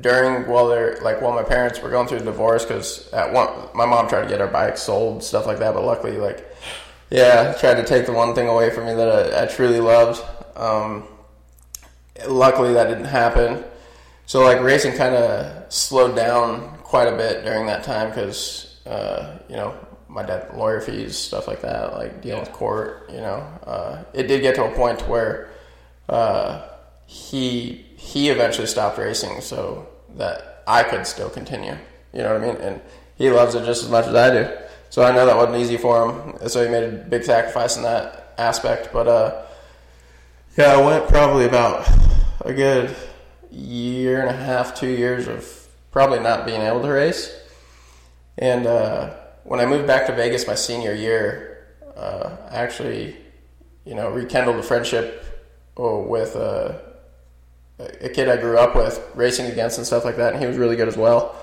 [0.00, 3.48] during while they're like while my parents were going through the divorce cuz at one
[3.74, 6.49] my mom tried to get our bike sold stuff like that, but luckily like
[7.10, 10.22] yeah, tried to take the one thing away from me that I, I truly loved.
[10.56, 11.04] Um
[12.28, 13.64] luckily that didn't happen.
[14.26, 19.38] So like racing kind of slowed down quite a bit during that time cuz uh
[19.48, 19.74] you know,
[20.10, 23.46] my dad lawyer fees, stuff like that, like dealing with court, you know.
[23.64, 25.48] Uh, it did get to a point where
[26.08, 26.68] uh,
[27.06, 31.76] he he eventually stopped racing so that I could still continue.
[32.12, 32.56] You know what I mean?
[32.56, 32.80] And
[33.16, 34.48] he loves it just as much as I do.
[34.90, 36.48] So I know that wasn't easy for him.
[36.48, 38.90] So he made a big sacrifice in that aspect.
[38.92, 39.42] But uh,
[40.58, 41.88] yeah, I went probably about
[42.44, 42.94] a good
[43.50, 47.34] year and a half, two years of probably not being able to race.
[48.36, 53.16] And uh, when I moved back to Vegas my senior year, uh, I actually,
[53.84, 55.24] you know, rekindled a friendship
[55.78, 56.72] uh, with uh,
[57.78, 60.56] a kid I grew up with, racing against and stuff like that, and he was
[60.56, 61.39] really good as well.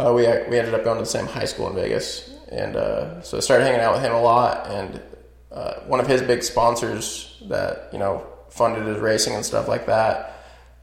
[0.00, 3.20] Uh, we we ended up going to the same high school in Vegas, and uh,
[3.22, 4.66] so I started hanging out with him a lot.
[4.68, 5.00] And
[5.50, 9.86] uh, one of his big sponsors that you know funded his racing and stuff like
[9.86, 10.38] that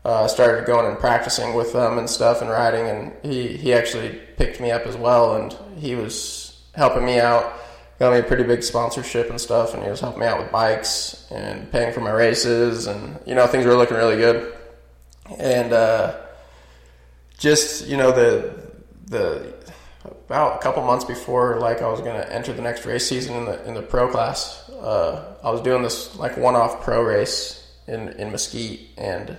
[0.05, 2.87] uh, started going and practicing with them and stuff and riding.
[2.87, 7.53] And he he actually picked me up as well, and he was helping me out.
[7.99, 10.51] Got me a pretty big sponsorship and stuff, and he was helping me out with
[10.51, 14.53] bikes and paying for my races, and you know things were looking really good.
[15.39, 16.17] And uh,
[17.37, 18.64] just you know the
[19.07, 19.53] the
[20.27, 23.45] about a couple months before like I was gonna enter the next race season in
[23.45, 27.67] the in the pro class, uh, I was doing this like one off pro race
[27.87, 29.37] in in Mesquite, and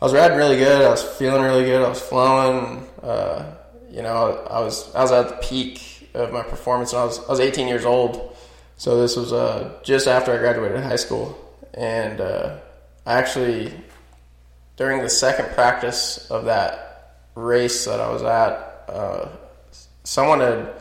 [0.00, 0.82] I was riding really good.
[0.82, 1.82] I was feeling really good.
[1.84, 2.86] I was flowing.
[3.02, 3.54] Uh,
[3.90, 6.92] you know, I was I was at the peak of my performance.
[6.92, 8.36] And I was I was 18 years old,
[8.76, 11.38] so this was uh, just after I graduated high school,
[11.74, 12.58] and uh,
[13.04, 13.72] I actually
[14.76, 19.28] during the second practice of that race that I was at, uh,
[20.04, 20.74] someone had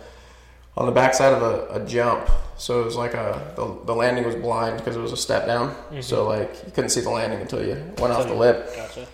[0.78, 2.30] on the backside of a, a jump.
[2.58, 5.46] So it was like a the, the landing was blind because it was a step
[5.46, 5.76] down.
[6.02, 8.74] So like you couldn't see the landing until you went off the lip.
[8.76, 9.08] Gotcha.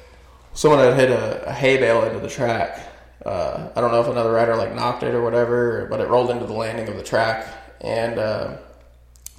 [0.54, 2.91] Someone had hit a, a hay bale into the track,
[3.25, 6.32] uh, I don't know if another rider like knocked it or whatever, but it rolled
[6.32, 7.47] into the landing of the track,
[7.82, 8.58] and uh,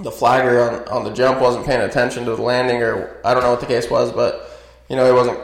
[0.03, 3.43] the flagger on, on the jump wasn't paying attention to the landing, or I don't
[3.43, 5.39] know what the case was, but you know he wasn't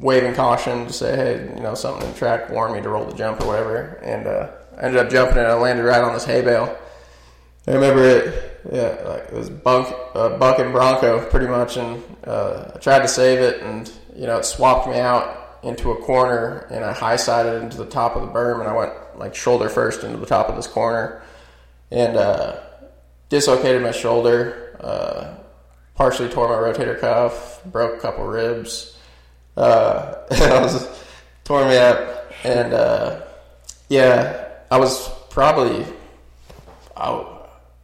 [0.00, 3.04] waving caution to say, hey, you know, something in the track warned me to roll
[3.04, 6.12] the jump or whatever, and uh, I ended up jumping and I landed right on
[6.12, 6.76] this hay bale.
[7.66, 12.02] I remember it, yeah, like it was bunk, uh, buck and bronco pretty much, and
[12.24, 15.96] uh, I tried to save it, and you know, it swapped me out into a
[15.96, 19.34] corner, and I high sided into the top of the berm, and I went like
[19.34, 21.22] shoulder first into the top of this corner,
[21.90, 22.60] and uh,
[23.28, 25.34] dislocated my shoulder, uh,
[25.96, 28.95] partially tore my rotator cuff, broke a couple ribs,
[29.56, 30.88] uh, I was
[31.44, 33.20] tore me up, and uh,
[33.88, 35.84] yeah, I was probably
[36.96, 37.32] out.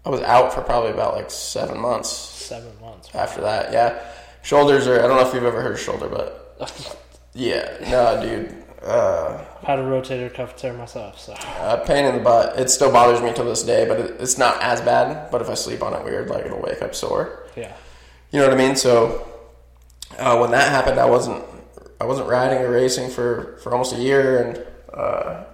[0.05, 3.15] I was out for probably about like seven months Seven months.
[3.15, 3.73] after that.
[3.73, 4.03] Yeah,
[4.43, 4.99] shoulders are.
[5.03, 6.57] I don't know if you've ever heard of shoulder, but
[7.35, 8.59] yeah, no, dude.
[8.83, 12.59] Uh, I've had a rotator cuff tear myself, so uh, pain in the butt.
[12.59, 15.31] It still bothers me to this day, but it, it's not as bad.
[15.31, 17.47] But if I sleep on it weird, like it'll wake up sore.
[17.57, 17.73] yeah.
[18.33, 18.75] You know what I mean?
[18.75, 19.29] So
[20.19, 21.45] uh, when that happened, I wasn't
[22.03, 25.45] I wasn't riding or racing for, for almost a year, and uh,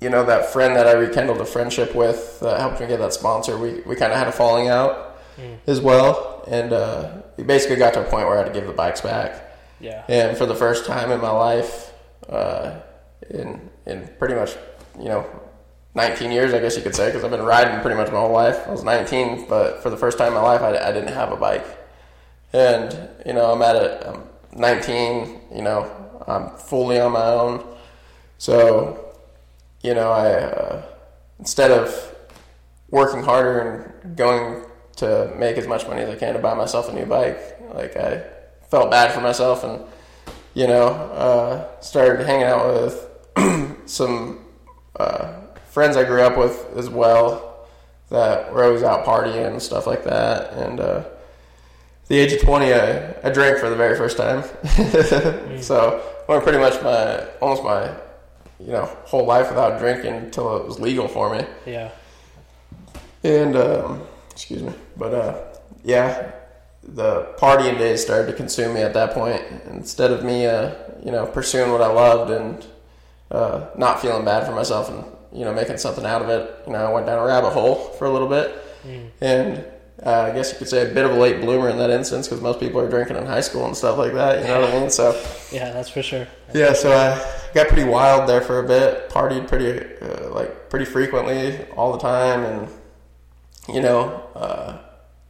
[0.00, 3.12] you know that friend that I rekindled a friendship with that helped me get that
[3.12, 3.58] sponsor.
[3.58, 5.18] We we kind of had a falling out
[5.66, 8.66] as well, and uh, we basically got to a point where I had to give
[8.66, 9.54] the bikes back.
[9.80, 10.02] Yeah.
[10.08, 11.92] And for the first time in my life,
[12.26, 12.80] uh,
[13.28, 14.56] in in pretty much
[14.98, 15.26] you know
[15.94, 18.32] 19 years, I guess you could say, because I've been riding pretty much my whole
[18.32, 18.66] life.
[18.66, 21.32] I was 19, but for the first time in my life, I, I didn't have
[21.32, 21.66] a bike.
[22.54, 24.06] And you know, I'm at it.
[24.06, 25.40] I'm 19.
[25.54, 25.90] You know,
[26.26, 27.64] I'm fully on my own.
[28.38, 29.14] So,
[29.82, 30.82] you know, I uh,
[31.38, 32.14] instead of
[32.90, 34.64] working harder and going
[34.96, 37.38] to make as much money as I can to buy myself a new bike,
[37.74, 38.24] like I
[38.70, 39.82] felt bad for myself and
[40.54, 44.40] you know uh, started hanging out with some
[44.96, 45.32] uh,
[45.70, 47.66] friends I grew up with as well
[48.10, 51.06] that were always out partying and stuff like that and.
[52.12, 54.42] The age of 20, I, I drank for the very first time.
[55.62, 57.86] so I went pretty much my, almost my,
[58.60, 61.46] you know, whole life without drinking until it was legal for me.
[61.64, 61.90] Yeah.
[63.24, 65.42] And, um, excuse me, but, uh,
[65.84, 66.32] yeah,
[66.82, 69.40] the partying days started to consume me at that point.
[69.70, 72.66] Instead of me, uh, you know, pursuing what I loved and,
[73.30, 76.74] uh, not feeling bad for myself and, you know, making something out of it, you
[76.74, 78.54] know, I went down a rabbit hole for a little bit.
[79.22, 79.64] And,
[80.04, 82.26] uh, I guess you could say a bit of a late bloomer in that instance
[82.28, 84.40] because most people are drinking in high school and stuff like that.
[84.42, 84.90] You know what I mean?
[84.90, 85.12] So
[85.52, 86.26] Yeah, that's for sure.
[86.54, 87.18] yeah, so I
[87.54, 89.08] got pretty wild there for a bit.
[89.10, 92.68] Partied pretty uh, like pretty frequently all the time, and
[93.72, 94.78] you know uh,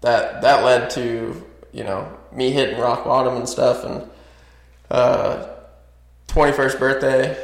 [0.00, 3.84] that that led to you know me hitting rock bottom and stuff.
[3.84, 4.08] And
[6.28, 7.36] twenty first birthday,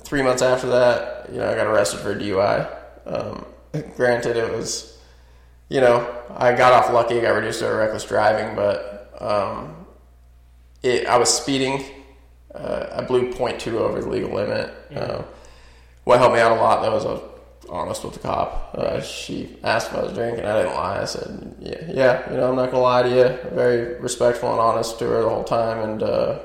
[0.00, 2.68] three months after that, you know I got arrested for a DUI.
[3.06, 3.46] Um,
[3.96, 4.95] granted, it was
[5.68, 9.86] you know, I got off lucky, got reduced to reckless driving, but um,
[10.82, 11.84] it, I was speeding.
[12.54, 14.72] Uh, I blew 0.2 over the legal limit.
[14.94, 15.22] Uh,
[16.04, 17.22] what helped me out a lot, though, was I was
[17.68, 18.74] honest with the cop.
[18.74, 20.44] Uh, she asked if I was drinking.
[20.44, 21.02] I didn't lie.
[21.02, 23.50] I said, yeah, yeah, you know, I'm not going to lie to you.
[23.50, 25.90] Very respectful and honest to her the whole time.
[25.90, 26.38] And uh,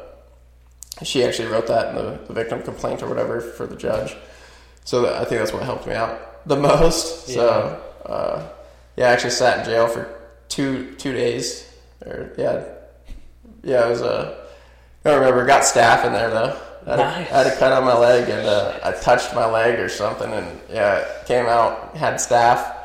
[1.03, 4.15] she actually wrote that in the, the victim complaint or whatever for the judge.
[4.83, 7.27] So that, I think that's what helped me out the most.
[7.27, 8.47] So, uh,
[8.97, 10.13] yeah, I actually sat in jail for
[10.49, 11.67] two two days.
[12.05, 12.63] Or yeah,
[13.63, 14.37] yeah, it was a.
[15.05, 15.45] I don't remember.
[15.45, 16.59] Got staph in there though.
[16.85, 17.29] I had, Nice.
[17.29, 19.87] a, I had a cut on my leg and uh, I touched my leg or
[19.89, 22.75] something, and yeah, came out had staph.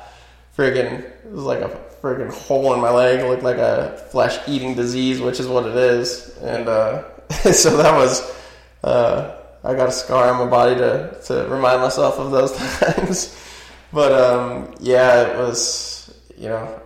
[0.56, 1.68] Friggin', it was like a
[2.02, 3.20] friggin' hole in my leg.
[3.20, 6.36] It looked like a flesh eating disease, which is what it is.
[6.38, 7.04] And uh,
[7.52, 8.34] so that was.
[8.84, 13.36] Uh, I got a scar on my body to, to remind myself of those times.
[13.92, 15.96] But um, yeah, it was
[16.36, 16.80] you know,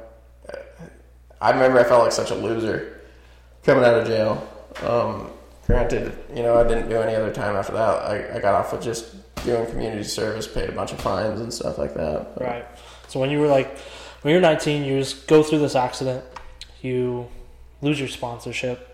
[1.40, 3.00] I remember I felt like such a loser
[3.64, 4.46] coming out of jail.
[4.82, 5.30] Um,
[5.66, 7.80] granted, you know, I didn't do any other time after that.
[7.80, 11.52] I, I got off with just doing community service, paid a bunch of fines and
[11.52, 12.34] stuff like that.
[12.36, 12.66] But, Right.
[13.08, 13.76] So when you were like,
[14.22, 16.24] when you're 19, you just go through this accident,
[16.82, 17.28] you
[17.82, 18.86] lose your sponsorship.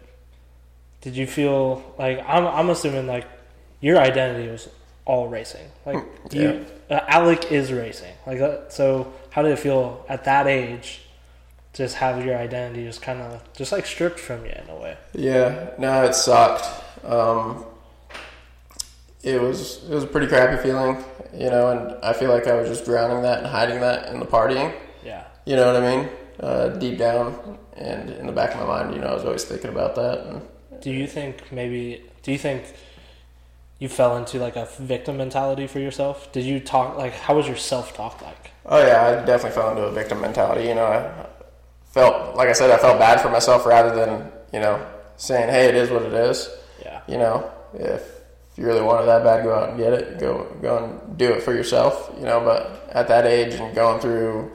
[1.01, 2.47] Did you feel like I'm?
[2.47, 3.27] I'm assuming like
[3.81, 4.69] your identity was
[5.07, 5.67] all racing.
[5.87, 8.13] Like do you, uh, Alec is racing.
[8.27, 8.73] Like that.
[8.73, 11.03] So how did it feel at that age?
[11.73, 14.97] Just have your identity just kind of just like stripped from you in a way.
[15.15, 16.67] Yeah, no, it sucked.
[17.05, 17.65] Um,
[19.23, 21.05] it was it was a pretty crappy feeling,
[21.35, 24.21] you know, and I feel like I was just drowning that and hiding that in
[24.21, 24.75] the partying.
[25.05, 25.25] Yeah.
[25.45, 26.09] You know what I mean?
[26.41, 29.45] Uh, deep down and in the back of my mind, you know, I was always
[29.45, 30.27] thinking about that.
[30.27, 30.43] And
[30.81, 32.05] Do you think maybe?
[32.23, 32.65] Do you think
[33.79, 36.33] you fell into like a victim mentality for yourself?
[36.33, 38.53] Did you talk like how was your self talk like?
[38.65, 40.69] Oh yeah, I definitely fell into a victim mentality.
[40.69, 41.27] You know, I
[41.87, 44.85] felt like I said, I felt bad for myself rather than you know
[45.17, 46.49] saying, "Hey, it is what it is."
[46.83, 47.01] Yeah.
[47.07, 48.03] You know, if
[48.57, 50.19] you really want it that bad, go out and get it.
[50.19, 52.13] Go go and do it for yourself.
[52.19, 54.53] You know, but at that age and going through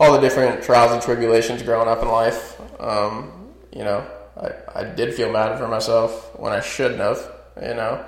[0.00, 4.84] all the different trials and tribulations growing up in life, um, you know, I, I
[4.84, 7.32] did feel bad for myself when I shouldn't have.
[7.56, 8.04] You know,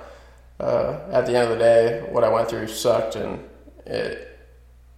[0.61, 3.42] uh, at the end of the day, what I went through sucked, and
[3.86, 4.24] it.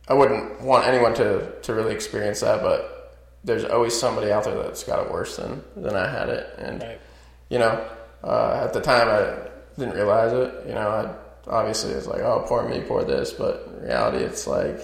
[0.09, 4.61] I wouldn't want anyone to, to really experience that, but there's always somebody out there
[4.61, 6.53] that's got it worse than, than I had it.
[6.59, 7.01] And, Right.
[7.49, 7.87] you know,
[8.25, 9.49] uh, at the time I
[9.79, 10.67] didn't realize it.
[10.67, 13.33] You know, I obviously it's like, oh, poor me, poor this.
[13.33, 14.81] But in reality, it's like,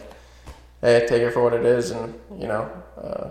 [0.81, 1.91] hey, take it for what it is.
[1.91, 3.31] And, you know, uh,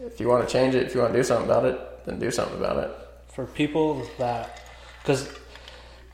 [0.00, 2.18] if you want to change it, if you want to do something about it, then
[2.18, 2.90] do something about it.
[3.28, 4.62] For people that,
[5.02, 5.28] because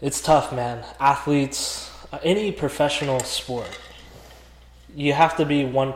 [0.03, 0.85] it's tough, man.
[1.01, 3.79] Athletes, uh, any professional sport,
[4.95, 5.95] you have to be one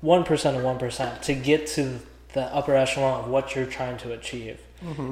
[0.00, 2.00] one percent of one percent to get to
[2.34, 4.60] the upper echelon of what you're trying to achieve.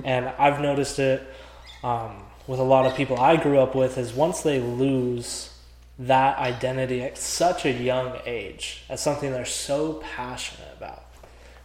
[0.05, 1.22] And I've noticed it
[1.82, 3.97] um, with a lot of people I grew up with.
[3.97, 5.51] Is once they lose
[5.99, 11.05] that identity at such a young age, as something they're so passionate about,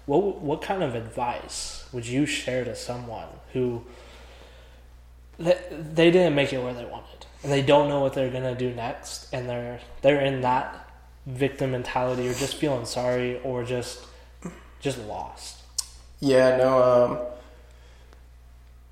[0.06, 3.84] what what kind of advice would you share to someone who
[5.40, 8.56] they, they didn't make it where they wanted and they don't know what they're gonna
[8.56, 10.90] do next and they're they're in that
[11.26, 14.06] victim mentality or just feeling sorry or just
[14.80, 15.58] just lost.
[16.20, 16.84] Yeah, no.
[16.84, 17.18] Um,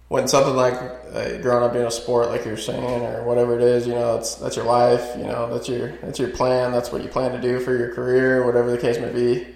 [0.10, 3.62] when something like uh, growing up in a sport, like you're saying, or whatever it
[3.62, 5.16] is, you know, that's that's your life.
[5.18, 6.72] You know, that's your that's your plan.
[6.72, 9.48] That's what you plan to do for your career, whatever the case may be.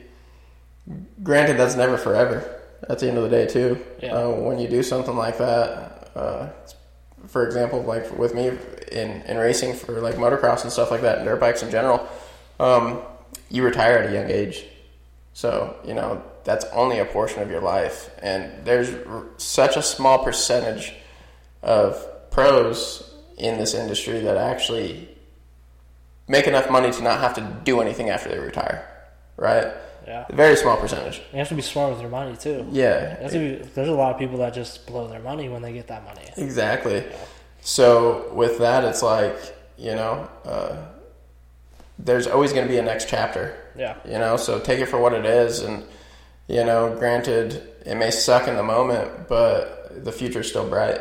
[1.24, 2.60] Granted, that's never forever.
[2.90, 4.16] At the end of the day, too, Yeah.
[4.16, 6.50] uh, when you do something like that, uh,
[7.32, 8.52] for example, like with me
[8.92, 12.08] in in racing for like motocross and stuff like that, and dirt bikes in general,
[12.60, 13.02] um,
[13.50, 14.66] you retire at a young age.
[15.34, 18.10] So, you know, that's only a portion of your life.
[18.22, 20.94] And there's r- such a small percentage
[21.64, 25.08] of pros in this industry that actually
[26.28, 28.86] make enough money to not have to do anything after they retire,
[29.38, 29.68] right?
[30.08, 30.26] Yeah.
[30.32, 31.22] Very small percentage.
[31.32, 32.68] You have to be smart with your money too.
[32.72, 33.28] Yeah.
[33.30, 36.04] Be, there's a lot of people that just blow their money when they get that
[36.04, 36.24] money.
[36.38, 37.04] Exactly.
[37.62, 39.38] So with that, it's like
[39.78, 40.76] you know, uh,
[41.98, 43.58] there's always going to be a next chapter.
[43.78, 43.98] Yeah.
[44.06, 45.84] You know, so take it for what it is, and
[46.48, 51.00] you know, granted, it may suck in the moment, but the future's still bright.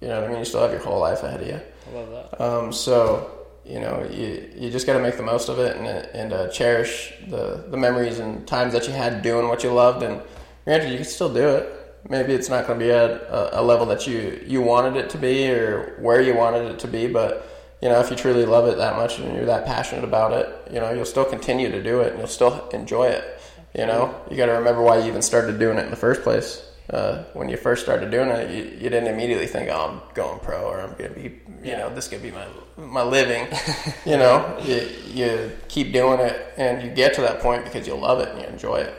[0.00, 0.38] You know what I mean?
[0.40, 1.60] You still have your whole life ahead of you.
[1.88, 2.40] I love that.
[2.40, 5.86] Um, so you know, you you just got to make the most of it and
[5.86, 10.02] and uh, cherish the the memories and times that you had doing what you loved.
[10.02, 10.20] And
[10.64, 11.78] granted, you can still do it.
[12.08, 15.10] Maybe it's not going to be at a, a level that you you wanted it
[15.10, 17.48] to be or where you wanted it to be, but
[17.80, 20.72] you know, if you truly love it that much and you're that passionate about it,
[20.72, 23.40] you know, you'll still continue to do it and you'll still enjoy it.
[23.74, 26.22] You know, you got to remember why you even started doing it in the first
[26.22, 26.64] place.
[26.92, 30.38] Uh, when you first started doing it, you, you didn't immediately think, "Oh, I'm going
[30.40, 33.46] pro," or "I'm gonna be, you know, this gonna be my my living."
[34.04, 37.94] you know, you, you keep doing it, and you get to that point because you
[37.94, 38.94] love it and you enjoy it.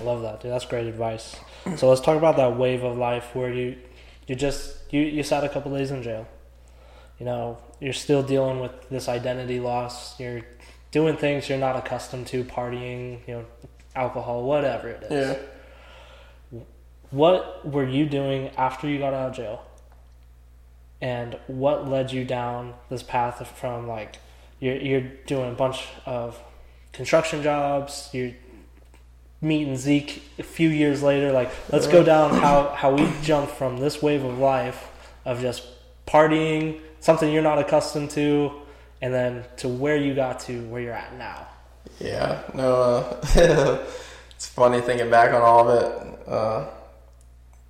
[0.00, 0.52] I love that, dude.
[0.52, 1.36] That's great advice.
[1.76, 3.78] So let's talk about that wave of life where you
[4.26, 6.28] you just you you sat a couple days in jail.
[7.18, 10.18] You know, you're still dealing with this identity loss.
[10.20, 10.42] You're
[10.90, 13.44] doing things you're not accustomed to, partying, you know,
[13.96, 15.36] alcohol, whatever it is.
[15.36, 15.53] Yeah.
[17.14, 19.64] What were you doing after you got out of jail?
[21.00, 24.16] And what led you down this path from like
[24.58, 26.42] you're you're doing a bunch of
[26.92, 28.32] construction jobs, you're
[29.40, 33.78] meeting Zeke a few years later, like let's go down how, how we jumped from
[33.78, 34.90] this wave of life
[35.24, 35.64] of just
[36.06, 38.50] partying, something you're not accustomed to,
[39.00, 41.46] and then to where you got to where you're at now.
[42.00, 43.20] Yeah, no, uh,
[44.34, 46.66] it's funny thinking back on all of it, uh,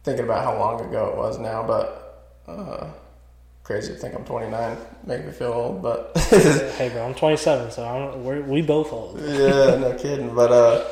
[0.05, 2.87] thinking about how long ago it was now, but uh,
[3.65, 4.77] crazy to think I'm 29,
[5.07, 6.13] make me feel old, but
[6.77, 9.19] hey, bro, I'm 27, so I'm, we're, we both old.
[9.21, 10.35] yeah, no kidding.
[10.35, 10.85] But uh,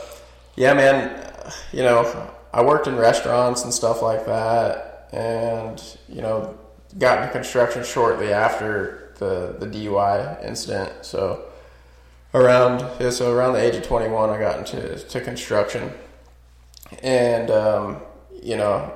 [0.56, 1.30] yeah, man,
[1.72, 6.58] you know, I worked in restaurants and stuff like that, and you know,
[6.98, 10.92] got into construction shortly after the the DUI incident.
[11.02, 11.44] So
[12.34, 15.92] around yeah, so around the age of 21, I got into to construction,
[17.02, 18.00] and um,
[18.42, 18.92] you know,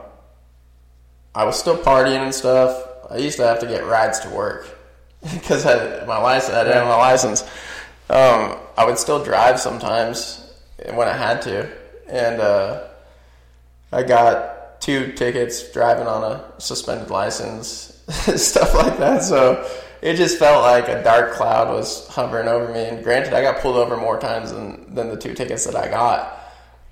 [1.36, 2.82] I was still partying and stuff.
[3.10, 4.66] I used to have to get rides to work
[5.22, 7.42] because I my license I didn't have my license.
[8.08, 10.50] Um, I would still drive sometimes
[10.94, 11.70] when I had to,
[12.08, 12.84] and uh,
[13.92, 18.02] I got two tickets driving on a suspended license,
[18.36, 19.22] stuff like that.
[19.22, 19.68] So
[20.00, 22.84] it just felt like a dark cloud was hovering over me.
[22.84, 25.88] And granted, I got pulled over more times than, than the two tickets that I
[25.88, 26.40] got.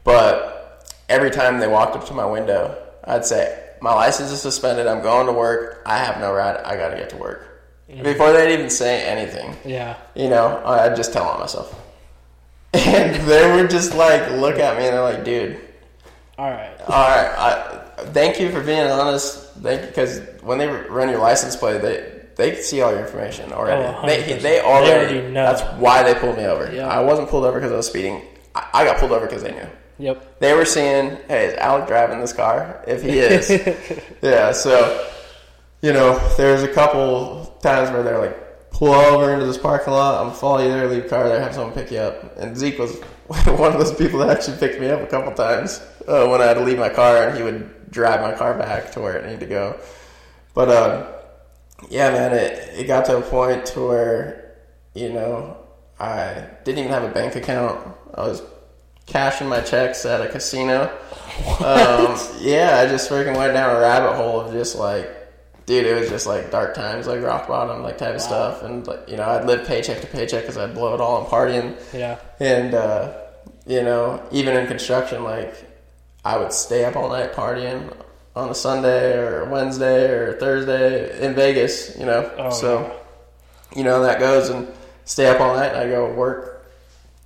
[0.03, 4.86] But every time they walked up to my window, I'd say, My license is suspended.
[4.86, 5.82] I'm going to work.
[5.86, 6.56] I have no ride.
[6.64, 7.50] I got to get to work.
[8.02, 9.96] Before they'd even say anything, Yeah.
[10.14, 11.74] you know, I'd just tell on myself.
[12.74, 15.60] And they would just like look at me and they're like, dude,
[16.38, 16.72] All right.
[16.88, 19.52] all right, I, thank you for being honest.
[19.62, 23.84] Thank because when they run your license plate, they they see all your information already.
[23.84, 25.44] Oh, they they already, They already know.
[25.54, 26.74] That's why they pulled me over.
[26.74, 26.88] Yeah.
[26.88, 28.22] I wasn't pulled over because I was speeding.
[28.56, 29.68] I, I got pulled over because they knew.
[29.99, 30.40] Yep.
[30.40, 32.82] They were seeing, hey, is Alec driving this car?
[32.86, 33.51] If he is,
[34.22, 34.53] yeah.
[34.53, 35.09] So,
[35.82, 40.26] you know, there's a couple times where they're like, pull over into this parking lot.
[40.26, 42.36] I'm follow you there, leave car there, have someone pick you up.
[42.36, 45.80] And Zeke was one of those people that actually picked me up a couple times
[46.09, 48.90] uh, when I had to leave my car, and he would drive my car back
[48.92, 49.78] to where it needed to go.
[50.55, 51.12] But uh,
[51.88, 54.57] yeah, man, it it got to a point to where
[54.95, 55.57] you know
[55.99, 57.97] I didn't even have a bank account.
[58.14, 58.42] I was
[59.07, 60.90] cashing my checks at a casino.
[61.59, 65.11] Um, yeah, I just freaking went down a rabbit hole of just like,
[65.66, 68.62] dude, it was just like dark times, like rock bottom, like type of stuff.
[68.62, 71.26] And like, you know, I'd live paycheck to paycheck because I'd blow it all on
[71.26, 71.74] partying.
[71.92, 72.20] Yeah.
[72.38, 73.14] And uh,
[73.66, 75.55] you know, even in construction, like
[76.24, 77.92] I would stay up all night partying
[78.36, 81.96] on a Sunday or Wednesday or Thursday in Vegas.
[81.98, 83.00] You know, Oh, so
[83.74, 84.68] you know that goes and
[85.05, 85.72] stay up all night.
[85.72, 86.64] And I go work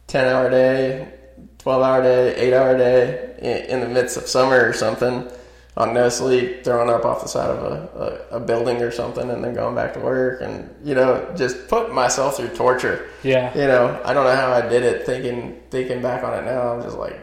[0.07, 1.13] ten hour day,
[1.59, 5.29] twelve hour day, eight hour day in, in the midst of summer or something.
[5.77, 9.31] On no sleep, throwing up off the side of a, a, a building or something,
[9.31, 13.53] and then going back to work, and you know, just put myself through torture Yeah.
[13.57, 15.07] you know, I don't know how I did it.
[15.07, 17.21] Thinking thinking back on it now, I'm just like,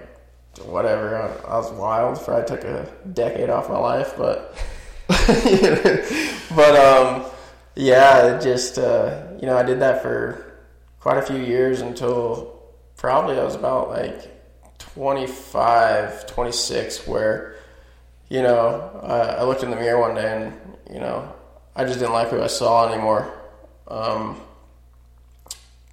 [0.63, 1.17] whatever.
[1.17, 2.17] I, I was wild.
[2.21, 4.55] For I took a decade off my life, but
[6.55, 7.25] but um,
[7.75, 10.53] yeah, it just uh, you know, I did that for
[11.01, 12.54] quite a few years until
[12.97, 14.31] probably I was about like
[14.79, 17.55] 25, 26, where
[18.29, 20.53] you know, I, I looked in the mirror one day and
[20.91, 21.31] you know,
[21.75, 23.31] I just didn't like who I saw anymore.
[23.87, 24.41] Um,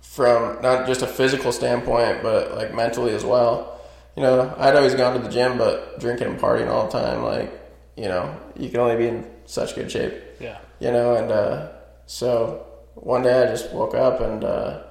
[0.01, 3.81] from not just a physical standpoint, but like mentally as well.
[4.17, 7.23] You know, I'd always gone to the gym, but drinking and partying all the time,
[7.23, 7.51] like,
[7.97, 10.59] you know, you can only be in such good shape, Yeah.
[10.81, 11.69] you know, and uh,
[12.07, 14.83] so one day I just woke up and uh,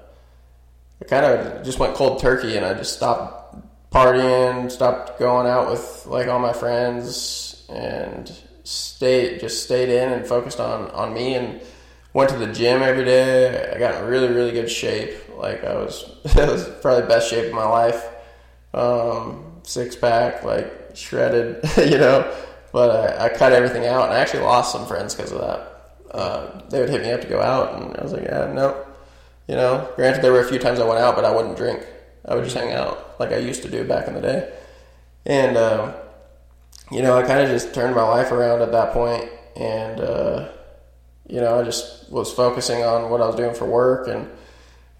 [1.01, 3.57] I kind of just went cold turkey and I just stopped
[3.91, 8.31] partying, stopped going out with like all my friends and
[8.63, 11.61] stayed, just stayed in and focused on, on me and
[12.13, 13.71] went to the gym every day.
[13.73, 15.13] I got in really, really good shape.
[15.37, 18.07] Like I was, it was probably the best shape of my life.
[18.73, 22.33] Um, six pack, like shredded, you know.
[22.71, 25.67] But I, I cut everything out, and I actually lost some friends because of that.
[26.11, 28.85] Uh, they would hit me up to go out, and I was like, yeah, no.
[29.51, 31.85] You know, granted, there were a few times I went out, but I wouldn't drink.
[32.23, 34.49] I would just hang out like I used to do back in the day.
[35.25, 35.93] And, um,
[36.89, 40.47] you know, I kind of just turned my life around at that point, and, uh,
[41.27, 44.29] you know, I just was focusing on what I was doing for work, and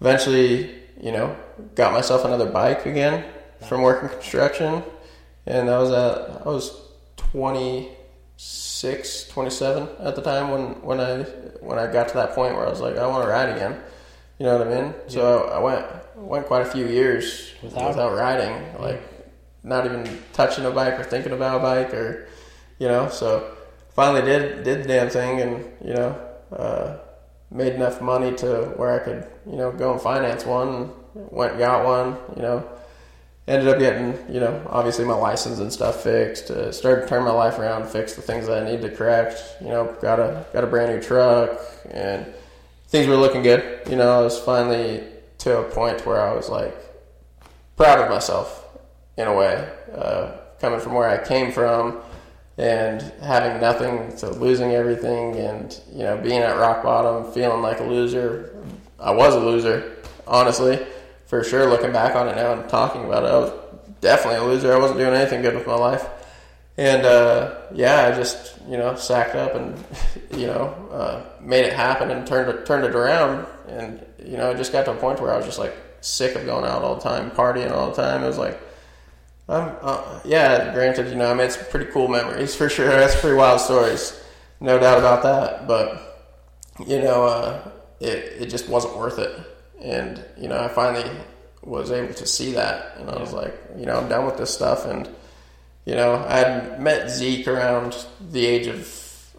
[0.02, 1.34] eventually, you know,
[1.74, 3.24] got myself another bike again
[3.66, 4.82] from working construction,
[5.46, 6.78] and that was at I was
[7.16, 11.22] 26, 27 at the time when when I
[11.62, 13.80] when I got to that point where I was like, I want to ride again.
[14.38, 14.94] You know what I mean?
[15.08, 19.00] So I went went quite a few years Without- without, riding, like
[19.62, 22.26] not even touching a bike or thinking about a bike or
[22.78, 23.08] you know.
[23.08, 23.52] So
[23.90, 26.16] finally did did the damn thing, and you know.
[26.52, 26.96] Uh,
[27.50, 30.90] made enough money to where I could, you know, go and finance one.
[31.14, 32.64] Went and got one, you know.
[33.46, 36.50] Ended up getting, you know, obviously my license and stuff fixed.
[36.50, 39.42] Uh, started to turn my life around, fix the things that I needed to correct.
[39.60, 41.60] You know, got a got a brand new truck,
[41.90, 42.24] and
[42.92, 43.88] things were looking good.
[43.88, 45.02] You know, I was finally
[45.38, 46.76] to a point where I was like
[47.74, 48.78] proud of myself
[49.16, 52.00] in a way, uh, coming from where I came from
[52.58, 57.80] and having nothing to losing everything and you know being at rock bottom feeling like
[57.80, 58.54] a loser.
[59.00, 60.86] I was a loser honestly
[61.26, 63.52] for sure looking back on it now and talking about it i was
[64.00, 64.72] definitely a loser.
[64.72, 66.06] I wasn't doing anything good with my life
[66.82, 69.82] and uh, yeah i just you know sacked up and
[70.40, 73.46] you know uh, made it happen and turned it turned it around.
[73.68, 76.34] And you know it just got to a point where i was just like sick
[76.34, 78.22] of going out all the time partying all the time.
[78.22, 78.60] It was like
[79.48, 82.88] um, uh, yeah, granted, you know, I made some pretty cool memories for sure.
[82.88, 84.20] That's pretty wild stories,
[84.60, 85.66] no doubt about that.
[85.66, 86.30] But
[86.86, 87.70] you know, uh,
[88.00, 89.38] it it just wasn't worth it,
[89.80, 91.08] and you know, I finally
[91.62, 94.52] was able to see that, and I was like, you know, I'm done with this
[94.52, 95.08] stuff, and
[95.84, 97.96] you know, I had met Zeke around
[98.30, 98.78] the age of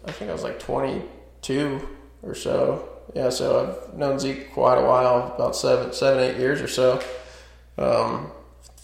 [0.06, 1.88] I think I was like 22
[2.22, 2.88] or so.
[3.14, 7.02] Yeah, so I've known Zeke quite a while, about seven, seven, eight years or so.
[7.78, 8.30] Um,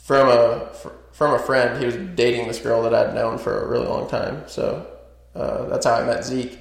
[0.05, 0.69] from a
[1.13, 4.09] from a friend, he was dating this girl that I'd known for a really long
[4.09, 4.45] time.
[4.47, 4.87] So
[5.35, 6.59] uh, that's how I met Zeke,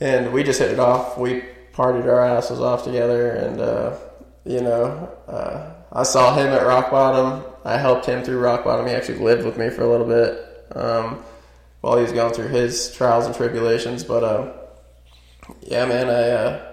[0.00, 1.18] and we just hit it off.
[1.18, 1.42] We
[1.72, 3.96] partied our asses off together, and uh,
[4.44, 7.44] you know, uh, I saw him at rock bottom.
[7.64, 8.86] I helped him through rock bottom.
[8.86, 11.22] He actually lived with me for a little bit um,
[11.80, 14.04] while he was going through his trials and tribulations.
[14.04, 14.52] But uh,
[15.60, 16.72] yeah, man, I uh,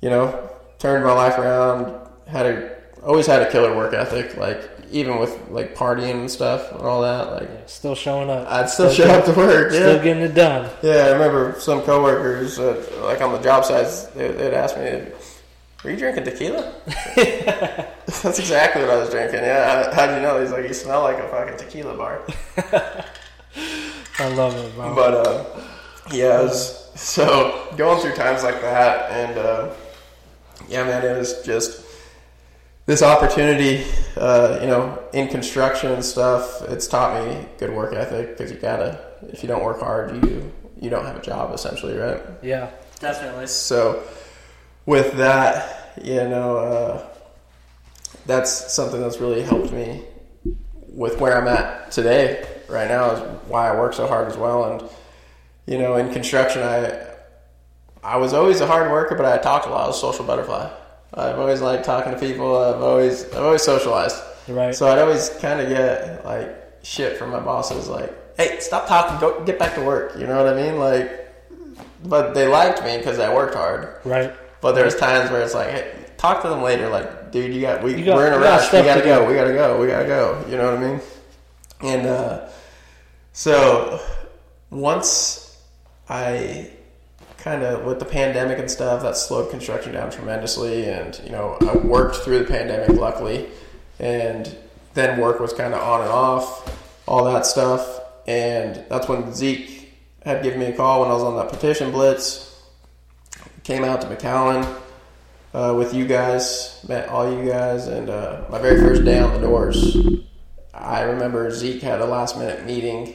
[0.00, 2.06] you know turned my life around.
[2.26, 4.36] Had a always had a killer work ethic.
[4.36, 8.48] Like even with like partying and stuff and all that, like Still showing up.
[8.48, 9.70] I'd still, show up to work.
[9.70, 10.70] Still getting it done.
[10.82, 11.06] yeah.
[11.06, 15.02] I remember some coworkers, uh, like on the job sites, they, they'd ask me,
[15.84, 16.74] "Were you drinking tequila?"
[18.22, 19.40] That's exactly what I was drinking.
[19.40, 20.40] Yeah, how, how'd you know?
[20.40, 22.22] He's like, "You smell like a fucking tequila bar."
[24.18, 24.94] I love it, bro.
[24.94, 25.44] But uh,
[26.10, 29.74] yeah, it was, so going through times like that, and uh,
[30.68, 31.84] yeah, man, it was just
[32.86, 33.84] this opportunity.
[34.16, 38.56] Uh, you know, in construction and stuff, it's taught me good work ethic because you
[38.56, 39.06] gotta.
[39.28, 40.50] If you don't work hard, you
[40.80, 42.20] you don't have a job essentially, right?
[42.42, 42.70] yeah,
[43.00, 43.46] definitely.
[43.48, 44.02] So
[44.88, 47.06] with that, you know, uh,
[48.24, 50.02] that's something that's really helped me
[50.88, 52.48] with where I'm at today.
[52.70, 54.64] Right now is why I work so hard as well.
[54.64, 54.90] And
[55.66, 57.06] you know, in construction, I
[58.02, 59.84] I was always a hard worker, but I talked a lot.
[59.84, 60.70] I was a social butterfly.
[61.12, 62.56] I've always liked talking to people.
[62.56, 64.16] I've always I've always socialized.
[64.48, 64.74] Right.
[64.74, 66.48] So I'd always kind of get like
[66.82, 69.20] shit from my bosses, like, "Hey, stop talking.
[69.20, 70.78] Go get back to work." You know what I mean?
[70.78, 71.30] Like,
[72.04, 73.82] but they liked me because I worked hard.
[74.04, 74.32] right.
[74.60, 76.88] But there's times where it's like, hey, talk to them later.
[76.88, 78.72] Like, dude, you got we You got- we're in a you got rush.
[78.72, 79.22] We gotta to go.
[79.24, 79.28] do.
[79.30, 79.80] We gotta go.
[79.80, 80.44] We gotta go.
[80.48, 81.00] You know what I mean?
[81.80, 82.48] And uh,
[83.32, 84.00] so
[84.70, 85.56] once
[86.08, 86.70] I
[87.38, 91.56] kind of with the pandemic and stuff that slowed construction down tremendously, and you know
[91.60, 93.46] I worked through the pandemic luckily,
[94.00, 94.54] and
[94.94, 99.92] then work was kind of on and off, all that stuff, and that's when Zeke
[100.24, 102.47] had given me a call when I was on that petition blitz
[103.68, 104.64] came out to McAllen
[105.52, 109.34] uh, with you guys, met all you guys, and uh, my very first day on
[109.34, 109.94] the doors,
[110.72, 113.14] I remember Zeke had a last minute meeting,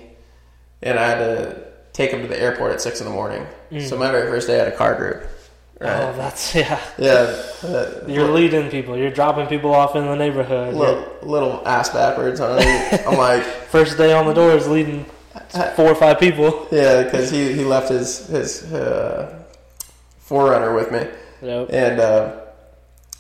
[0.84, 3.48] and I had to take him to the airport at six in the morning.
[3.80, 5.24] So my very first day I had a car group.
[5.82, 6.80] Oh, that's yeah.
[7.00, 8.96] Yeah, uh, You're leading people.
[8.96, 10.76] You're dropping people off in the neighborhood.
[10.76, 12.64] Little, little ass backwards, honey.
[13.08, 15.06] I'm like, First day on the doors, leading
[15.76, 16.68] four or five people.
[16.72, 19.43] yeah, because he, he left his his uh,
[20.34, 21.08] 4Runner with me.
[21.48, 21.70] Yep.
[21.72, 22.40] And uh,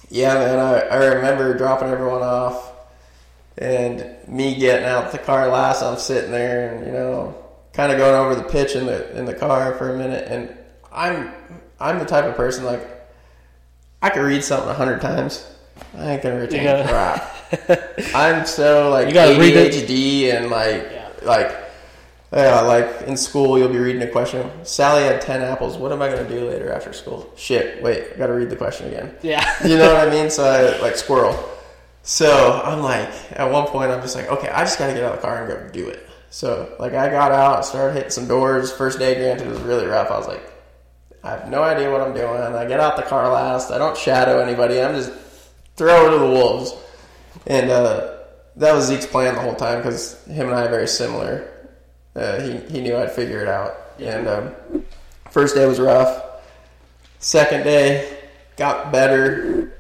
[0.10, 2.72] yeah, man, I, I remember dropping everyone off
[3.58, 5.84] and me getting out the car last.
[5.84, 7.36] I'm sitting there and you know,
[7.74, 10.28] kind of going over the pitch in the in the car for a minute.
[10.28, 10.56] And
[10.92, 11.32] I'm
[11.80, 12.88] I'm the type of person like
[14.02, 15.50] I could read something a hundred times.
[15.96, 17.30] I ain't gonna retain crap.
[18.16, 19.74] I'm so like You gotta read it.
[19.74, 21.10] ADHD and like Yeah.
[21.24, 21.63] like
[22.36, 24.50] yeah, like in school, you'll be reading a question.
[24.64, 25.78] Sally had 10 apples.
[25.78, 27.32] What am I going to do later after school?
[27.36, 29.16] Shit, wait, I got to read the question again.
[29.22, 29.44] Yeah.
[29.68, 30.30] You know what I mean?
[30.30, 31.38] So I, like, squirrel.
[32.02, 35.04] So I'm like, at one point, I'm just like, okay, I just got to get
[35.04, 36.08] out of the car and go do it.
[36.32, 38.72] So, like, I got out, started hitting some doors.
[38.72, 40.10] First day, granted, it was really rough.
[40.10, 40.44] I was like,
[41.24, 42.28] I have no idea what I'm doing.
[42.28, 43.72] I get out the car last.
[43.72, 44.82] I don't shadow anybody.
[44.82, 45.12] I'm just
[45.76, 46.74] throw to the wolves.
[47.46, 48.18] And uh,
[48.56, 51.53] that was Zeke's plan the whole time because him and I are very similar.
[52.16, 53.76] Uh, he, he knew I'd figure it out.
[54.00, 54.56] And um,
[55.32, 56.24] first day was rough.
[57.20, 58.20] Second day
[58.58, 59.74] got better.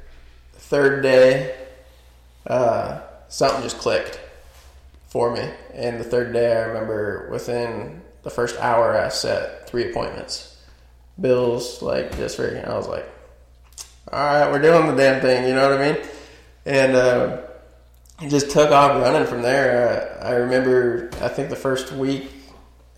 [0.53, 1.55] Third day,
[2.47, 4.19] uh, something just clicked
[5.07, 5.47] for me.
[5.73, 10.57] And the third day, I remember within the first hour, I set three appointments.
[11.19, 13.07] Bills, like just for, I was like,
[14.11, 16.03] all right, we're doing the damn thing, you know what I mean?
[16.65, 17.37] And uh,
[18.29, 20.19] just took off running from there.
[20.21, 22.29] Uh, I remember, I think the first week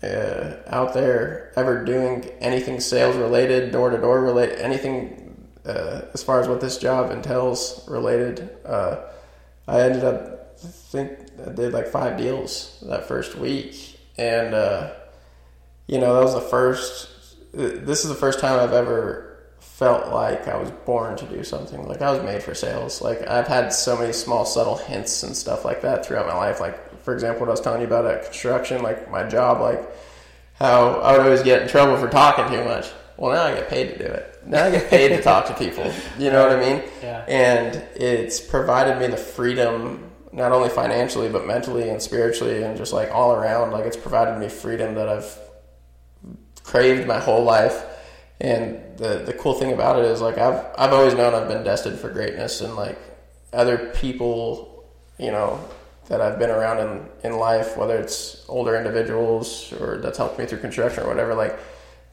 [0.02, 6.22] uh, out there ever doing anything sales related, door to door related, anything uh, as
[6.22, 8.50] far as what this job entails related.
[8.64, 8.98] Uh,
[9.66, 13.98] I ended up, I think I did like five deals that first week.
[14.16, 14.92] And, uh,
[15.86, 17.08] you know, that was the first,
[17.52, 19.25] this is the first time I've ever
[19.76, 21.86] felt like I was born to do something.
[21.86, 23.02] Like I was made for sales.
[23.02, 26.60] Like I've had so many small, subtle hints and stuff like that throughout my life.
[26.60, 29.86] Like for example, what I was telling you about at construction, like my job, like
[30.54, 32.90] how I would always get in trouble for talking too much.
[33.18, 34.40] Well, now I get paid to do it.
[34.46, 35.92] Now I get paid to talk to people.
[36.18, 36.82] You know what I mean?
[37.02, 37.24] Yeah.
[37.28, 42.94] And it's provided me the freedom, not only financially but mentally and spiritually, and just
[42.94, 43.72] like all around.
[43.72, 45.38] Like it's provided me freedom that I've
[46.62, 47.92] craved my whole life
[48.40, 51.64] And the the cool thing about it is like I've I've always known I've been
[51.64, 52.98] destined for greatness, and like
[53.52, 54.84] other people,
[55.18, 55.58] you know,
[56.08, 60.44] that I've been around in in life, whether it's older individuals or that's helped me
[60.44, 61.58] through construction or whatever, like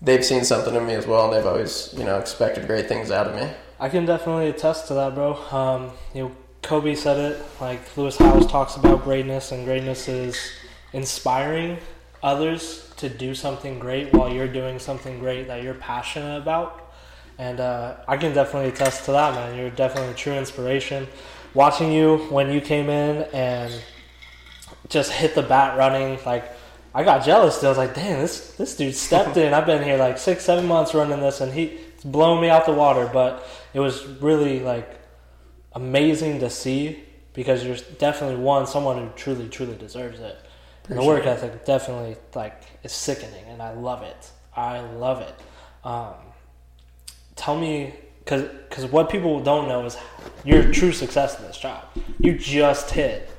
[0.01, 3.11] they've seen something in me as well, and they've always you know expected great things
[3.11, 3.49] out of me.
[3.80, 5.36] I can definitely attest to that, bro.
[5.51, 7.45] Um, you know, Kobe said it.
[7.59, 10.38] Like Lewis Howes talks about greatness, and greatness is
[10.93, 11.80] inspiring
[12.21, 16.91] others to do something great while you're doing something great that you're passionate about.
[17.38, 19.58] And uh, I can definitely attest to that, man.
[19.58, 21.08] You're definitely a true inspiration.
[21.54, 23.74] Watching you when you came in and
[24.88, 26.45] just hit the bat running, like
[26.95, 27.58] I got jealous.
[27.58, 29.54] Still, I was like, "Damn, this this dude stepped in.
[29.54, 32.74] I've been here like six, seven months running this, and he's blowing me out the
[32.74, 34.99] water." But it was really like
[35.74, 40.38] amazing to see because you're definitely one someone who truly, truly deserves it.
[40.88, 44.31] And the work ethic definitely like is sickening, and I love it.
[44.55, 45.36] I love it.
[45.84, 46.13] Um,
[47.36, 49.97] tell me, because because what people don't know is
[50.43, 51.84] your true success in this job.
[52.19, 53.29] You just hit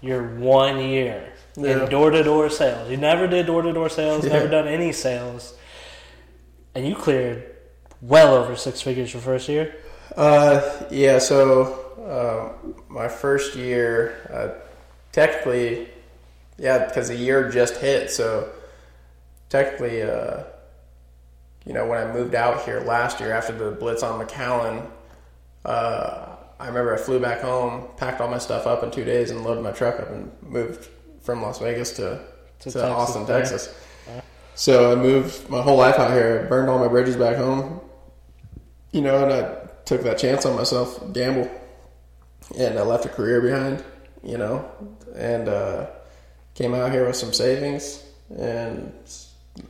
[0.00, 1.84] your one year Yeah.
[1.84, 2.90] in door to door sales.
[2.90, 4.24] You never did door to door sales.
[4.24, 4.34] Yeah.
[4.34, 5.54] Never done any sales,
[6.74, 7.44] and you cleared
[8.00, 9.74] well over six figures your first year.
[10.16, 11.18] Uh, yeah.
[11.18, 11.84] So
[12.62, 14.64] um, my first year, uh,
[15.12, 15.88] technically,
[16.58, 18.10] yeah, because the year just hit.
[18.10, 18.48] So
[19.48, 20.44] technically, uh,
[21.64, 24.86] you know, when I moved out here last year after the blitz on McAllen,
[25.64, 29.30] uh, I remember I flew back home, packed all my stuff up in two days,
[29.30, 30.88] and loaded my truck up and moved
[31.20, 32.20] from Las Vegas to
[32.60, 33.26] To to, Texas, Austin, yeah.
[33.28, 33.74] Texas.
[34.54, 36.46] So I moved my whole life out here.
[36.48, 37.80] Burned all my bridges back home.
[38.90, 41.48] You know, and I took that chance on myself, gamble,
[42.58, 43.84] and I left a career behind.
[44.24, 44.68] You know,
[45.14, 45.86] and uh,
[46.54, 48.02] came out here with some savings,
[48.36, 48.92] and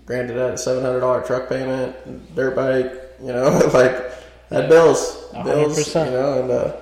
[0.07, 2.93] granted, a seven hundred dollar truck payment, dirt bike.
[3.21, 4.13] You know, like
[4.51, 5.95] had bills, A hundred bills.
[5.95, 6.77] You know, and uh,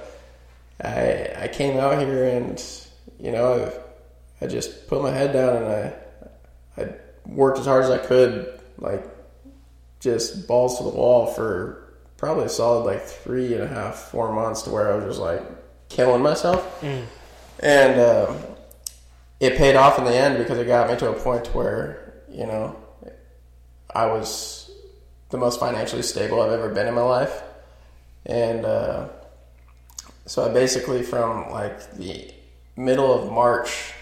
[0.83, 2.63] I I came out here and
[3.19, 3.73] you know
[4.41, 6.89] I, I just put my head down and I I
[7.27, 9.05] worked as hard as I could, like
[10.01, 14.33] just balls to the wall for probably a solid like three and a half, four
[14.33, 15.43] months to where I was just like
[15.89, 16.81] killing myself.
[16.81, 17.05] Mm.
[17.61, 18.37] And um,
[19.41, 22.47] it paid off in the end because it got me to a point where, you
[22.47, 22.77] know,
[23.97, 24.71] I was
[25.31, 27.43] the most financially stable I've ever been in my life.
[28.27, 29.09] And uh,
[30.27, 32.31] so I basically, from like the
[32.77, 33.95] middle of March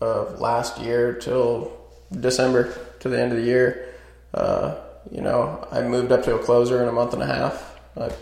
[0.00, 1.76] of last year till
[2.10, 3.94] December to the end of the year,
[4.32, 4.76] uh,
[5.10, 7.78] you know, I moved up to a closer in a month and a half.
[7.98, 8.12] I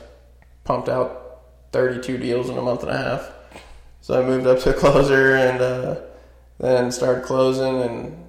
[0.65, 3.31] pumped out 32 deals in a month and a half.
[4.01, 6.01] So I moved up to a closer and uh,
[6.59, 7.81] then started closing.
[7.81, 8.22] And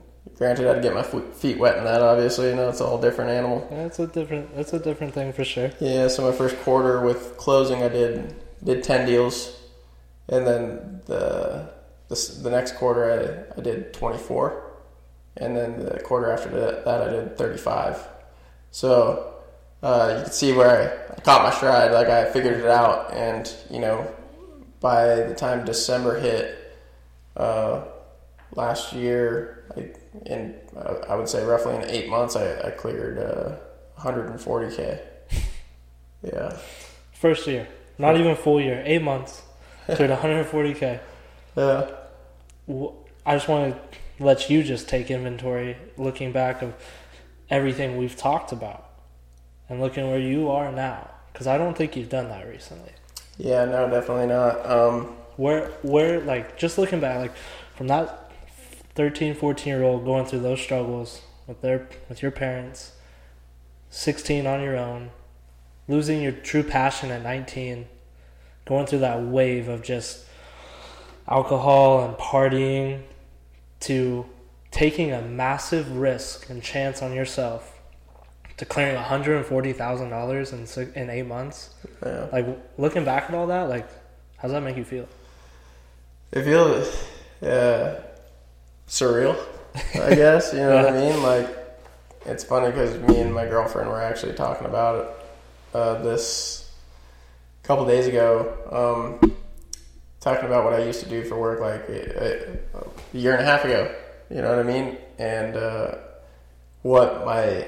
[0.44, 2.02] granted, I had to get my feet wet in that.
[2.02, 3.66] Obviously, you know, it's a whole different animal.
[3.72, 4.54] That's a different.
[4.56, 5.72] That's a different thing for sure.
[5.80, 6.10] Yeah.
[6.10, 9.58] So my first quarter with closing, I did did 10 deals,
[10.28, 11.72] and then the
[12.10, 14.72] the, the next quarter I, I did 24,
[15.38, 18.06] and then the quarter after that, that I did 35.
[18.72, 19.36] So
[19.82, 21.94] uh, you can see where I, I caught my stride.
[21.94, 24.14] Like I figured it out, and you know,
[24.82, 26.78] by the time December hit
[27.38, 27.86] uh,
[28.56, 30.56] last year, I, in
[31.10, 33.56] I would say roughly in eight months, I, I cleared uh,
[34.00, 35.00] 140k.
[36.24, 36.58] Yeah,
[37.12, 39.42] First year, not even full year, eight months,
[39.86, 41.00] cleared 140k.
[41.58, 41.90] yeah,
[43.26, 46.74] I just want to let you just take inventory, looking back of
[47.50, 48.90] everything we've talked about,
[49.68, 51.10] and looking where you are now.
[51.34, 52.92] Because I don't think you've done that recently.
[53.38, 53.66] yeah.
[53.66, 54.66] No, definitely not.
[54.70, 57.34] Um, Where, where, like, just looking back, like,
[57.76, 58.23] from that
[58.96, 62.94] 13, 14 year old going through those struggles with their, with your parents,
[63.90, 65.12] 16 on your own,
[65.88, 67.88] losing your true passion at 19,
[68.66, 70.26] going through that wave of just
[71.28, 73.02] alcohol and partying,
[73.80, 74.26] to
[74.72, 77.82] taking a massive risk and chance on yourself,
[78.58, 81.72] to clearing $140,000 in six, in eight months.
[82.06, 82.28] yeah.
[82.32, 83.88] Like looking back at all that, like
[84.38, 85.08] how does that make you feel?
[86.32, 87.08] It feels
[87.42, 88.02] uh,
[88.88, 89.38] surreal,
[89.96, 90.54] I guess.
[90.54, 91.24] You know what I mean?
[91.24, 91.50] Like,
[92.26, 96.72] it's funny because me and my girlfriend were actually talking about it uh, this
[97.64, 99.20] a couple days ago.
[99.22, 99.34] Um,
[100.20, 103.46] talking about what I used to do for work like a, a year and a
[103.46, 103.94] half ago.
[104.30, 104.98] You know what I mean?
[105.20, 105.96] And uh,
[106.82, 107.68] what my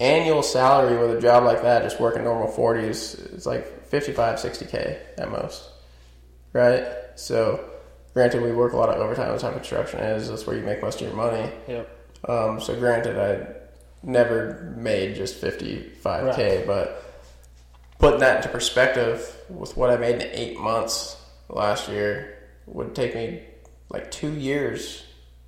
[0.00, 4.98] annual salary with a job like that, just working normal 40s, is like 55, 60K
[5.16, 5.70] at most.
[6.52, 6.84] Right?
[7.14, 7.64] So,
[8.16, 9.28] granted, we work a lot of overtime.
[9.28, 10.30] That's how construction is.
[10.30, 11.52] That's where you make most of your money.
[11.68, 12.26] Yep.
[12.26, 13.46] Um, so, granted, I
[14.02, 17.04] never made just 55k, but
[17.98, 23.14] putting that into perspective with what I made in eight months last year would take
[23.14, 23.42] me
[23.90, 25.04] like two years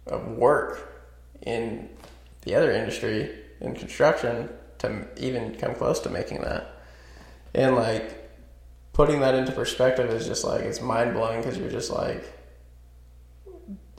[0.06, 1.06] of work
[1.40, 1.88] in
[2.42, 3.30] the other industry
[3.62, 4.50] in construction
[4.80, 6.82] to even come close to making that.
[7.54, 8.30] And like
[8.92, 12.34] putting that into perspective is just like it's mind blowing because you're just like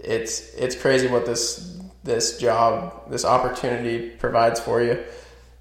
[0.04, 5.04] it's it's crazy what this this job this opportunity provides for you.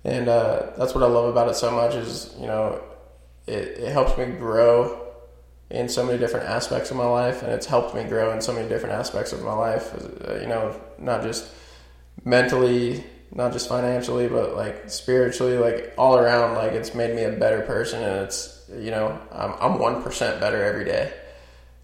[0.04, 2.82] And uh, that's what I love about it so much is you know
[3.46, 5.06] it, it helps me grow
[5.70, 8.52] in so many different aspects of my life and it's helped me grow in so
[8.52, 9.94] many different aspects of my life
[10.26, 11.50] uh, you know not just
[12.24, 17.32] mentally not just financially but like spiritually like all around like it's made me a
[17.32, 21.12] better person and it's you know i'm, I'm 1% better every day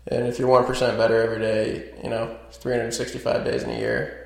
[0.09, 4.21] and if you're 1% better every day you know 365 days in a year.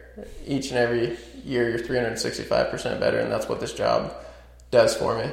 [0.46, 4.14] Each and every year you're 365% better and that's what this job
[4.70, 5.30] does for me.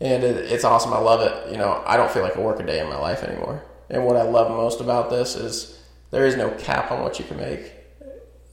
[0.00, 0.92] And it, it's awesome.
[0.92, 1.52] I love it.
[1.52, 3.62] You know i don't feel like i work a day in my life anymore.
[3.88, 7.24] And what i love most about this is there is no cap on what you
[7.24, 7.72] can make.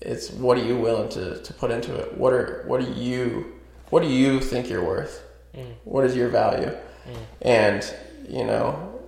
[0.02, 2.18] It's what are you willing to, to put into it?
[2.18, 3.54] What are what are you
[3.90, 5.22] what do you think you're worth?
[5.56, 5.76] Mm.
[5.84, 6.76] what is your value?
[7.06, 7.18] Mm.
[7.42, 7.96] and
[8.28, 9.00] you know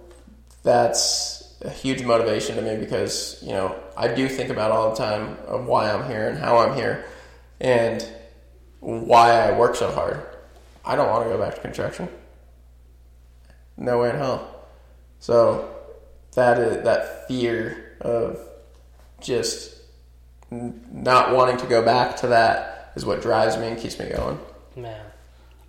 [0.64, 4.98] that's a huge motivation to me because you know I do think about all the
[4.98, 7.06] time of why I'm here and how I'm here
[7.60, 8.06] and
[8.80, 10.22] why I work so hard.
[10.84, 12.10] I don't want to go back to construction.
[13.78, 14.68] No way in hell.
[15.20, 15.76] So
[16.34, 18.40] that is that fear of
[19.22, 19.76] just
[20.52, 24.40] not wanting to go back to that is what drives me and keeps me going.
[24.76, 25.06] Man,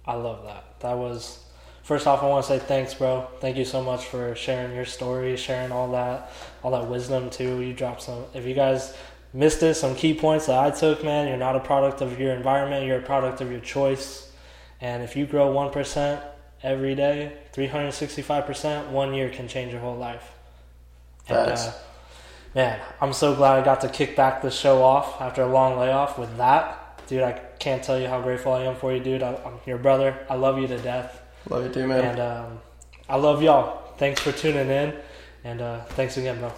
[0.04, 0.80] I love that.
[0.80, 1.45] That was
[1.86, 3.28] first off, I want to say thanks, bro.
[3.38, 6.32] Thank you so much for sharing your story, sharing all that,
[6.64, 7.60] all that wisdom too.
[7.60, 8.24] You dropped some.
[8.34, 8.96] If you guys
[9.32, 11.28] missed it, some key points that I took, man.
[11.28, 12.86] You're not a product of your environment.
[12.86, 14.32] You're a product of your choice.
[14.80, 16.20] And if you grow one percent
[16.60, 20.32] every day, 365 percent, one year can change your whole life.
[21.28, 21.72] And, uh,
[22.52, 25.78] man, I'm so glad I got to kick back the show off after a long
[25.78, 26.82] layoff with that.
[27.06, 29.22] Dude, I can't tell you how grateful I am for you, dude.
[29.22, 30.26] I, am your brother.
[30.28, 31.22] I love you to death.
[31.48, 32.04] Love you too, man.
[32.04, 32.58] And um,
[33.08, 33.92] I love y'all.
[33.98, 34.94] Thanks for tuning in.
[35.44, 36.52] And uh, thanks again, bro.